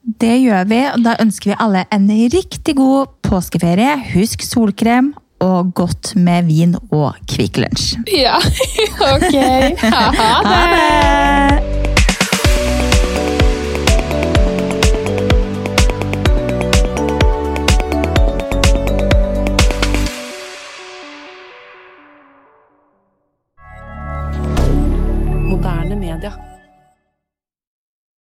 Det 0.04 0.36
gjør 0.42 0.66
vi, 0.68 0.80
og 0.92 1.04
da 1.06 1.16
ønsker 1.24 1.54
vi 1.54 1.60
alle 1.64 1.86
en 1.96 2.10
riktig 2.34 2.76
god 2.76 3.14
påskeferie. 3.24 3.96
Husk 4.14 4.44
solkrem 4.44 5.14
og 5.44 5.74
godt 5.76 6.16
med 6.20 6.48
vin 6.50 6.76
og 6.92 7.16
Kvikk 7.30 7.62
Lunsj. 7.64 7.96
Ja, 8.12 8.36
ok. 9.14 9.40
Ha 9.84 10.06
Ha 10.20 10.36
det! 10.50 10.68
det! 10.76 11.93